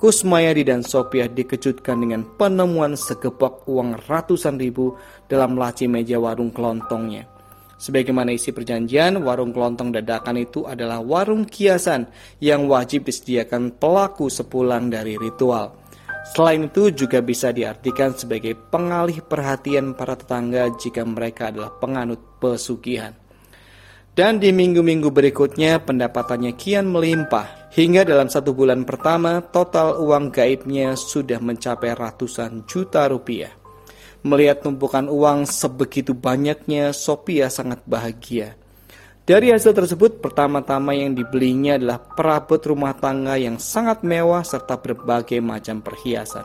Kusmayadi 0.00 0.64
dan 0.64 0.80
Sopiah 0.80 1.28
dikejutkan 1.28 2.00
dengan 2.00 2.24
penemuan 2.40 2.96
segepok 2.96 3.68
uang 3.68 4.00
ratusan 4.08 4.56
ribu 4.56 4.96
dalam 5.28 5.52
laci 5.52 5.84
meja 5.84 6.16
warung 6.16 6.48
kelontongnya. 6.48 7.28
Sebagaimana 7.76 8.32
isi 8.32 8.56
perjanjian, 8.56 9.20
warung 9.20 9.52
kelontong 9.52 9.92
dadakan 9.92 10.40
itu 10.40 10.64
adalah 10.64 11.04
warung 11.04 11.44
kiasan 11.44 12.08
yang 12.40 12.64
wajib 12.72 13.04
disediakan 13.04 13.76
pelaku 13.76 14.32
sepulang 14.32 14.88
dari 14.88 15.20
ritual. 15.20 15.76
Selain 16.32 16.72
itu 16.72 16.88
juga 16.96 17.20
bisa 17.20 17.52
diartikan 17.52 18.16
sebagai 18.16 18.56
pengalih 18.56 19.20
perhatian 19.20 19.92
para 19.92 20.16
tetangga 20.16 20.72
jika 20.80 21.04
mereka 21.04 21.52
adalah 21.52 21.76
penganut 21.76 22.40
pesugihan. 22.40 23.12
Dan 24.20 24.36
di 24.36 24.52
minggu-minggu 24.52 25.08
berikutnya 25.16 25.80
pendapatannya 25.80 26.52
kian 26.52 26.92
melimpah. 26.92 27.72
Hingga 27.72 28.04
dalam 28.04 28.28
satu 28.28 28.52
bulan 28.52 28.84
pertama 28.84 29.40
total 29.40 29.96
uang 29.96 30.28
gaibnya 30.28 30.92
sudah 30.92 31.40
mencapai 31.40 31.96
ratusan 31.96 32.68
juta 32.68 33.08
rupiah. 33.08 33.48
Melihat 34.20 34.60
tumpukan 34.60 35.08
uang 35.08 35.48
sebegitu 35.48 36.12
banyaknya, 36.12 36.92
Sophia 36.92 37.48
sangat 37.48 37.80
bahagia. 37.88 38.60
Dari 39.24 39.56
hasil 39.56 39.72
tersebut, 39.72 40.20
pertama-tama 40.20 40.92
yang 40.92 41.16
dibelinya 41.16 41.80
adalah 41.80 42.04
perabot 42.04 42.60
rumah 42.60 42.92
tangga 43.00 43.40
yang 43.40 43.56
sangat 43.56 44.04
mewah 44.04 44.44
serta 44.44 44.84
berbagai 44.84 45.40
macam 45.40 45.80
perhiasan. 45.80 46.44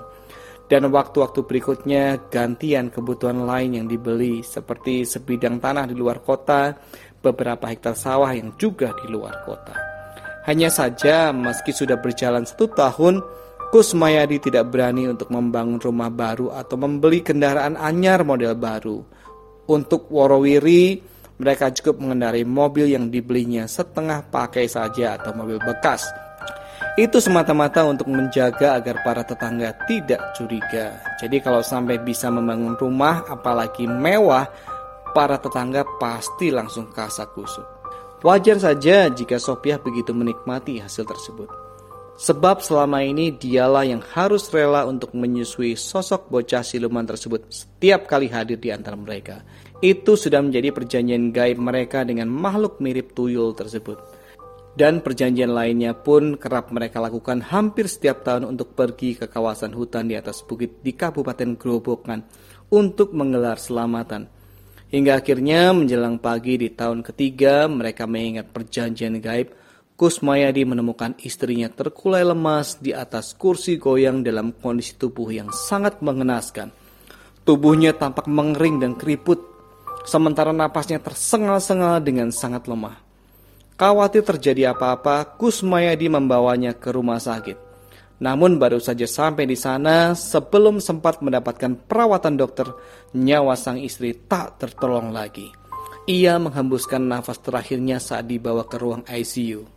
Dan 0.65 0.89
waktu-waktu 0.89 1.45
berikutnya, 1.45 2.25
gantian 2.31 2.89
kebutuhan 2.89 3.45
lain 3.45 3.83
yang 3.83 3.85
dibeli 3.85 4.41
seperti 4.41 5.05
sebidang 5.05 5.61
tanah 5.61 5.85
di 5.85 5.93
luar 5.93 6.25
kota, 6.25 6.73
beberapa 7.25 7.65
hektar 7.65 7.97
sawah 7.97 8.29
yang 8.29 8.53
juga 8.61 8.93
di 9.01 9.09
luar 9.09 9.41
kota. 9.41 9.73
Hanya 10.45 10.69
saja, 10.69 11.33
meski 11.33 11.73
sudah 11.73 11.97
berjalan 11.97 12.45
satu 12.45 12.69
tahun, 12.69 13.25
Kusmayadi 13.73 14.39
tidak 14.39 14.71
berani 14.71 15.09
untuk 15.09 15.33
membangun 15.33 15.81
rumah 15.81 16.07
baru 16.13 16.53
atau 16.53 16.77
membeli 16.77 17.25
kendaraan 17.25 17.75
anyar 17.75 18.21
model 18.21 18.53
baru. 18.55 19.01
Untuk 19.65 20.07
Worowiri, 20.13 21.01
mereka 21.41 21.73
cukup 21.73 21.99
mengendarai 21.99 22.45
mobil 22.47 22.93
yang 22.93 23.11
dibelinya 23.11 23.67
setengah 23.67 24.29
pakai 24.31 24.69
saja 24.69 25.19
atau 25.19 25.35
mobil 25.35 25.59
bekas. 25.59 26.07
Itu 26.95 27.19
semata-mata 27.19 27.83
untuk 27.83 28.07
menjaga 28.07 28.79
agar 28.79 29.03
para 29.03 29.27
tetangga 29.27 29.75
tidak 29.83 30.31
curiga. 30.39 30.95
Jadi 31.19 31.43
kalau 31.43 31.59
sampai 31.59 31.99
bisa 31.99 32.31
membangun 32.31 32.79
rumah 32.79 33.27
apalagi 33.27 33.83
mewah, 33.83 34.47
para 35.15 35.39
tetangga 35.39 35.87
pasti 35.95 36.51
langsung 36.51 36.91
kasak 36.91 37.31
kusuk. 37.31 37.63
Wajar 38.19 38.59
saja 38.59 39.07
jika 39.07 39.39
Sopiah 39.39 39.79
begitu 39.79 40.11
menikmati 40.11 40.83
hasil 40.83 41.07
tersebut. 41.07 41.47
Sebab 42.15 42.63
selama 42.63 43.03
ini 43.03 43.35
dialah 43.35 43.83
yang 43.87 43.99
harus 43.99 44.47
rela 44.51 44.87
untuk 44.87 45.11
menyusui 45.15 45.75
sosok 45.75 46.31
bocah 46.31 46.63
siluman 46.63 47.03
tersebut 47.03 47.47
setiap 47.51 48.07
kali 48.07 48.31
hadir 48.31 48.59
di 48.59 48.71
antara 48.71 48.95
mereka. 48.95 49.43
Itu 49.83 50.15
sudah 50.15 50.39
menjadi 50.39 50.71
perjanjian 50.71 51.35
gaib 51.35 51.59
mereka 51.59 52.07
dengan 52.07 52.31
makhluk 52.31 52.79
mirip 52.79 53.11
tuyul 53.15 53.51
tersebut. 53.51 53.99
Dan 54.75 54.99
perjanjian 54.99 55.55
lainnya 55.55 55.95
pun 55.95 56.35
kerap 56.35 56.71
mereka 56.71 56.99
lakukan 56.99 57.39
hampir 57.39 57.87
setiap 57.87 58.27
tahun 58.27 58.43
untuk 58.43 58.75
pergi 58.75 59.15
ke 59.15 59.31
kawasan 59.31 59.71
hutan 59.71 60.11
di 60.11 60.19
atas 60.19 60.43
bukit 60.43 60.83
di 60.83 60.91
Kabupaten 60.91 61.55
Grobogan 61.55 62.19
untuk 62.71 63.15
menggelar 63.15 63.55
selamatan. 63.55 64.34
Hingga 64.95 65.19
akhirnya 65.19 65.75
menjelang 65.75 66.15
pagi 66.23 66.55
di 66.55 66.71
tahun 66.71 67.03
ketiga 67.03 67.67
mereka 67.67 68.07
mengingat 68.07 68.47
perjanjian 68.55 69.19
gaib 69.19 69.51
Kusmayadi 69.99 70.63
menemukan 70.63 71.19
istrinya 71.19 71.67
terkulai 71.67 72.23
lemas 72.23 72.79
di 72.79 72.95
atas 72.95 73.35
kursi 73.35 73.75
goyang 73.75 74.23
dalam 74.23 74.55
kondisi 74.55 74.95
tubuh 74.95 75.35
yang 75.35 75.51
sangat 75.51 75.99
mengenaskan. 75.99 76.71
Tubuhnya 77.43 77.95
tampak 77.95 78.27
mengering 78.27 78.79
dan 78.79 78.95
keriput, 78.95 79.39
sementara 80.07 80.55
napasnya 80.55 80.99
tersengal-sengal 81.03 81.99
dengan 82.03 82.31
sangat 82.31 82.67
lemah. 82.67 82.99
Khawatir 83.79 84.23
terjadi 84.23 84.75
apa-apa, 84.75 85.35
Kusmayadi 85.39 86.07
membawanya 86.11 86.75
ke 86.75 86.91
rumah 86.91 87.19
sakit. 87.19 87.64
Namun 88.15 88.55
baru 88.55 88.79
saja 88.79 89.03
sampai 89.03 89.43
di 89.43 89.59
sana, 89.59 90.15
sebelum 90.15 90.79
sempat 90.79 91.19
mendapatkan 91.19 91.75
perawatan 91.87 92.39
dokter, 92.39 92.71
nyawa 93.11 93.59
sang 93.59 93.75
istri 93.75 94.15
tak 94.15 94.55
tertolong 94.63 95.11
lagi. 95.11 95.51
Ia 96.07 96.39
menghembuskan 96.39 97.01
nafas 97.01 97.43
terakhirnya 97.43 97.99
saat 97.99 98.29
dibawa 98.29 98.63
ke 98.63 98.77
ruang 98.79 99.03
ICU. 99.03 99.67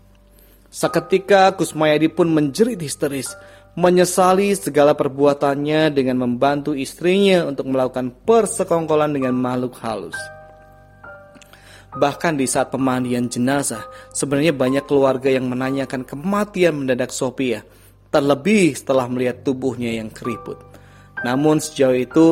Seketika 0.69 1.57
Kusmayadi 1.57 2.13
pun 2.13 2.29
menjerit 2.31 2.79
histeris, 2.79 3.33
menyesali 3.75 4.53
segala 4.59 4.93
perbuatannya 4.93 5.95
dengan 5.95 6.21
membantu 6.21 6.75
istrinya 6.75 7.47
untuk 7.47 7.71
melakukan 7.71 8.11
persekongkolan 8.27 9.15
dengan 9.15 9.35
makhluk 9.39 9.79
halus. 9.81 10.19
Bahkan 11.95 12.37
di 12.37 12.45
saat 12.45 12.69
pemandian 12.69 13.33
jenazah, 13.33 13.89
sebenarnya 14.13 14.53
banyak 14.53 14.85
keluarga 14.85 15.33
yang 15.33 15.49
menanyakan 15.49 16.05
kematian 16.05 16.85
mendadak 16.85 17.09
Sophia, 17.09 17.65
terlebih 18.09 18.73
setelah 18.77 19.09
melihat 19.09 19.45
tubuhnya 19.45 19.93
yang 19.93 20.09
keriput. 20.09 20.61
Namun 21.25 21.59
sejauh 21.59 21.99
itu, 21.99 22.27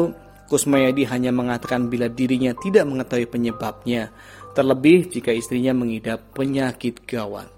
Kusmayadi 0.46 1.02
hanya 1.10 1.34
mengatakan 1.34 1.90
bila 1.90 2.06
dirinya 2.06 2.54
tidak 2.54 2.86
mengetahui 2.86 3.26
penyebabnya, 3.26 4.14
terlebih 4.54 5.10
jika 5.10 5.34
istrinya 5.34 5.74
mengidap 5.74 6.22
penyakit 6.38 7.02
gawat. 7.02 7.50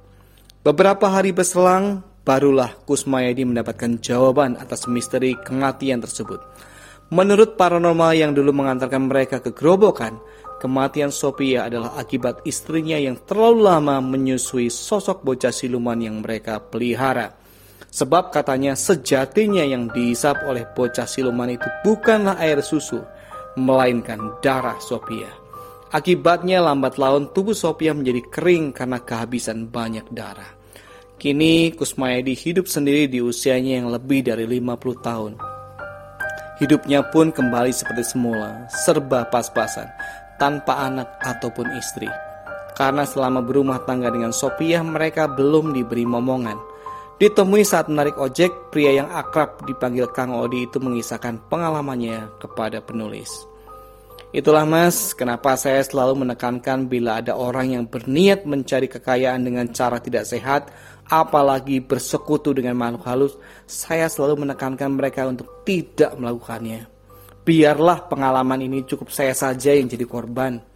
Beberapa 0.64 1.12
hari 1.12 1.36
berselang, 1.36 2.00
barulah 2.24 2.72
Kusmayadi 2.88 3.44
mendapatkan 3.44 4.00
jawaban 4.00 4.56
atas 4.56 4.88
misteri 4.88 5.36
kematian 5.36 6.00
tersebut. 6.00 6.40
Menurut 7.08 7.56
paranormal 7.56 8.12
yang 8.16 8.32
dulu 8.36 8.52
mengantarkan 8.52 9.08
mereka 9.08 9.40
ke 9.40 9.52
gerobokan, 9.52 10.20
kematian 10.60 11.08
Sophia 11.08 11.64
adalah 11.64 11.96
akibat 11.96 12.44
istrinya 12.44 13.00
yang 13.00 13.16
terlalu 13.24 13.64
lama 13.64 14.00
menyusui 14.04 14.68
sosok 14.68 15.24
bocah 15.24 15.52
siluman 15.52 15.96
yang 15.96 16.20
mereka 16.20 16.60
pelihara. 16.60 17.32
Sebab 17.88 18.30
katanya 18.30 18.76
sejatinya 18.76 19.64
yang 19.64 19.88
dihisap 19.88 20.44
oleh 20.44 20.68
bocah 20.76 21.08
siluman 21.08 21.48
itu 21.48 21.64
bukanlah 21.82 22.36
air 22.36 22.60
susu, 22.60 23.00
melainkan 23.56 24.38
darah 24.44 24.76
Sophia. 24.78 25.28
Akibatnya 25.88 26.60
lambat 26.60 27.00
laun 27.00 27.32
tubuh 27.32 27.56
Sophia 27.56 27.96
menjadi 27.96 28.20
kering 28.28 28.76
karena 28.76 29.00
kehabisan 29.00 29.72
banyak 29.72 30.04
darah. 30.12 30.52
Kini 31.16 31.72
Kusmayadi 31.72 32.36
hidup 32.36 32.68
sendiri 32.68 33.08
di 33.08 33.24
usianya 33.24 33.80
yang 33.80 33.88
lebih 33.88 34.20
dari 34.20 34.44
50 34.44 35.00
tahun. 35.00 35.32
Hidupnya 36.60 37.08
pun 37.08 37.32
kembali 37.32 37.72
seperti 37.72 38.04
semula, 38.04 38.68
serba 38.68 39.24
pas-pasan, 39.32 39.88
tanpa 40.36 40.84
anak 40.84 41.08
ataupun 41.24 41.72
istri. 41.74 42.06
Karena 42.76 43.08
selama 43.08 43.42
berumah 43.42 43.82
tangga 43.88 44.12
dengan 44.12 44.30
Sophia 44.30 44.84
mereka 44.84 45.24
belum 45.26 45.72
diberi 45.72 46.04
momongan. 46.04 46.67
Ditemui 47.18 47.66
saat 47.66 47.90
menarik 47.90 48.14
ojek, 48.14 48.70
pria 48.70 48.94
yang 49.02 49.10
akrab 49.10 49.66
dipanggil 49.66 50.06
Kang 50.14 50.30
Odi 50.38 50.70
itu 50.70 50.78
mengisahkan 50.78 51.50
pengalamannya 51.50 52.30
kepada 52.38 52.78
penulis. 52.78 53.42
Itulah 54.30 54.62
mas, 54.62 55.18
kenapa 55.18 55.58
saya 55.58 55.82
selalu 55.82 56.22
menekankan 56.22 56.86
bila 56.86 57.18
ada 57.18 57.34
orang 57.34 57.74
yang 57.74 57.90
berniat 57.90 58.46
mencari 58.46 58.86
kekayaan 58.86 59.42
dengan 59.42 59.66
cara 59.74 59.98
tidak 59.98 60.30
sehat, 60.30 60.70
apalagi 61.10 61.82
bersekutu 61.82 62.54
dengan 62.54 62.78
makhluk 62.78 63.02
halus, 63.08 63.34
saya 63.66 64.06
selalu 64.06 64.46
menekankan 64.46 64.94
mereka 64.94 65.26
untuk 65.26 65.66
tidak 65.66 66.14
melakukannya. 66.14 66.86
Biarlah 67.42 68.06
pengalaman 68.06 68.62
ini 68.62 68.86
cukup 68.86 69.10
saya 69.10 69.34
saja 69.34 69.74
yang 69.74 69.90
jadi 69.90 70.06
korban. 70.06 70.67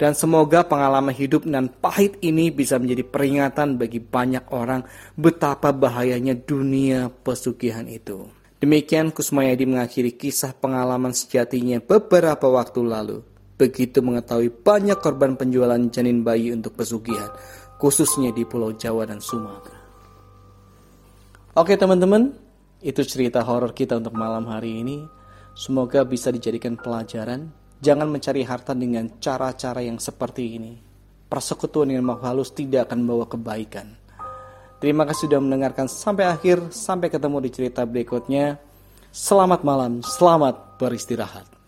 Dan 0.00 0.16
semoga 0.16 0.64
pengalaman 0.64 1.12
hidup 1.12 1.44
dan 1.44 1.68
pahit 1.68 2.16
ini 2.24 2.48
bisa 2.48 2.80
menjadi 2.80 3.04
peringatan 3.04 3.76
bagi 3.76 4.00
banyak 4.00 4.48
orang 4.48 4.80
betapa 5.12 5.76
bahayanya 5.76 6.32
dunia 6.40 7.12
pesugihan 7.12 7.84
itu. 7.84 8.24
Demikian 8.64 9.12
Kusmayadi 9.12 9.68
mengakhiri 9.68 10.16
kisah 10.16 10.56
pengalaman 10.56 11.12
sejatinya 11.12 11.84
beberapa 11.84 12.48
waktu 12.48 12.80
lalu. 12.80 13.20
Begitu 13.60 14.00
mengetahui 14.00 14.48
banyak 14.48 14.96
korban 15.04 15.36
penjualan 15.36 15.80
janin 15.92 16.24
bayi 16.24 16.48
untuk 16.48 16.80
pesugihan, 16.80 17.28
khususnya 17.76 18.32
di 18.32 18.48
Pulau 18.48 18.72
Jawa 18.72 19.04
dan 19.04 19.20
Sumatera. 19.20 19.76
Oke 21.60 21.76
teman-teman, 21.76 22.32
itu 22.80 23.04
cerita 23.04 23.44
horor 23.44 23.76
kita 23.76 24.00
untuk 24.00 24.16
malam 24.16 24.48
hari 24.48 24.80
ini. 24.80 25.04
Semoga 25.52 26.08
bisa 26.08 26.32
dijadikan 26.32 26.80
pelajaran. 26.80 27.59
Jangan 27.80 28.12
mencari 28.12 28.44
harta 28.44 28.76
dengan 28.76 29.08
cara-cara 29.16 29.80
yang 29.80 29.96
seperti 29.96 30.60
ini. 30.60 30.76
Persekutuan 31.32 31.88
dengan 31.88 32.12
makhluk 32.12 32.52
tidak 32.52 32.92
akan 32.92 33.00
membawa 33.00 33.24
kebaikan. 33.24 33.96
Terima 34.80 35.08
kasih 35.08 35.28
sudah 35.28 35.40
mendengarkan 35.40 35.88
sampai 35.88 36.28
akhir. 36.28 36.72
Sampai 36.72 37.08
ketemu 37.08 37.40
di 37.40 37.50
cerita 37.52 37.84
berikutnya. 37.88 38.60
Selamat 39.08 39.64
malam, 39.64 40.04
selamat 40.04 40.76
beristirahat. 40.76 41.59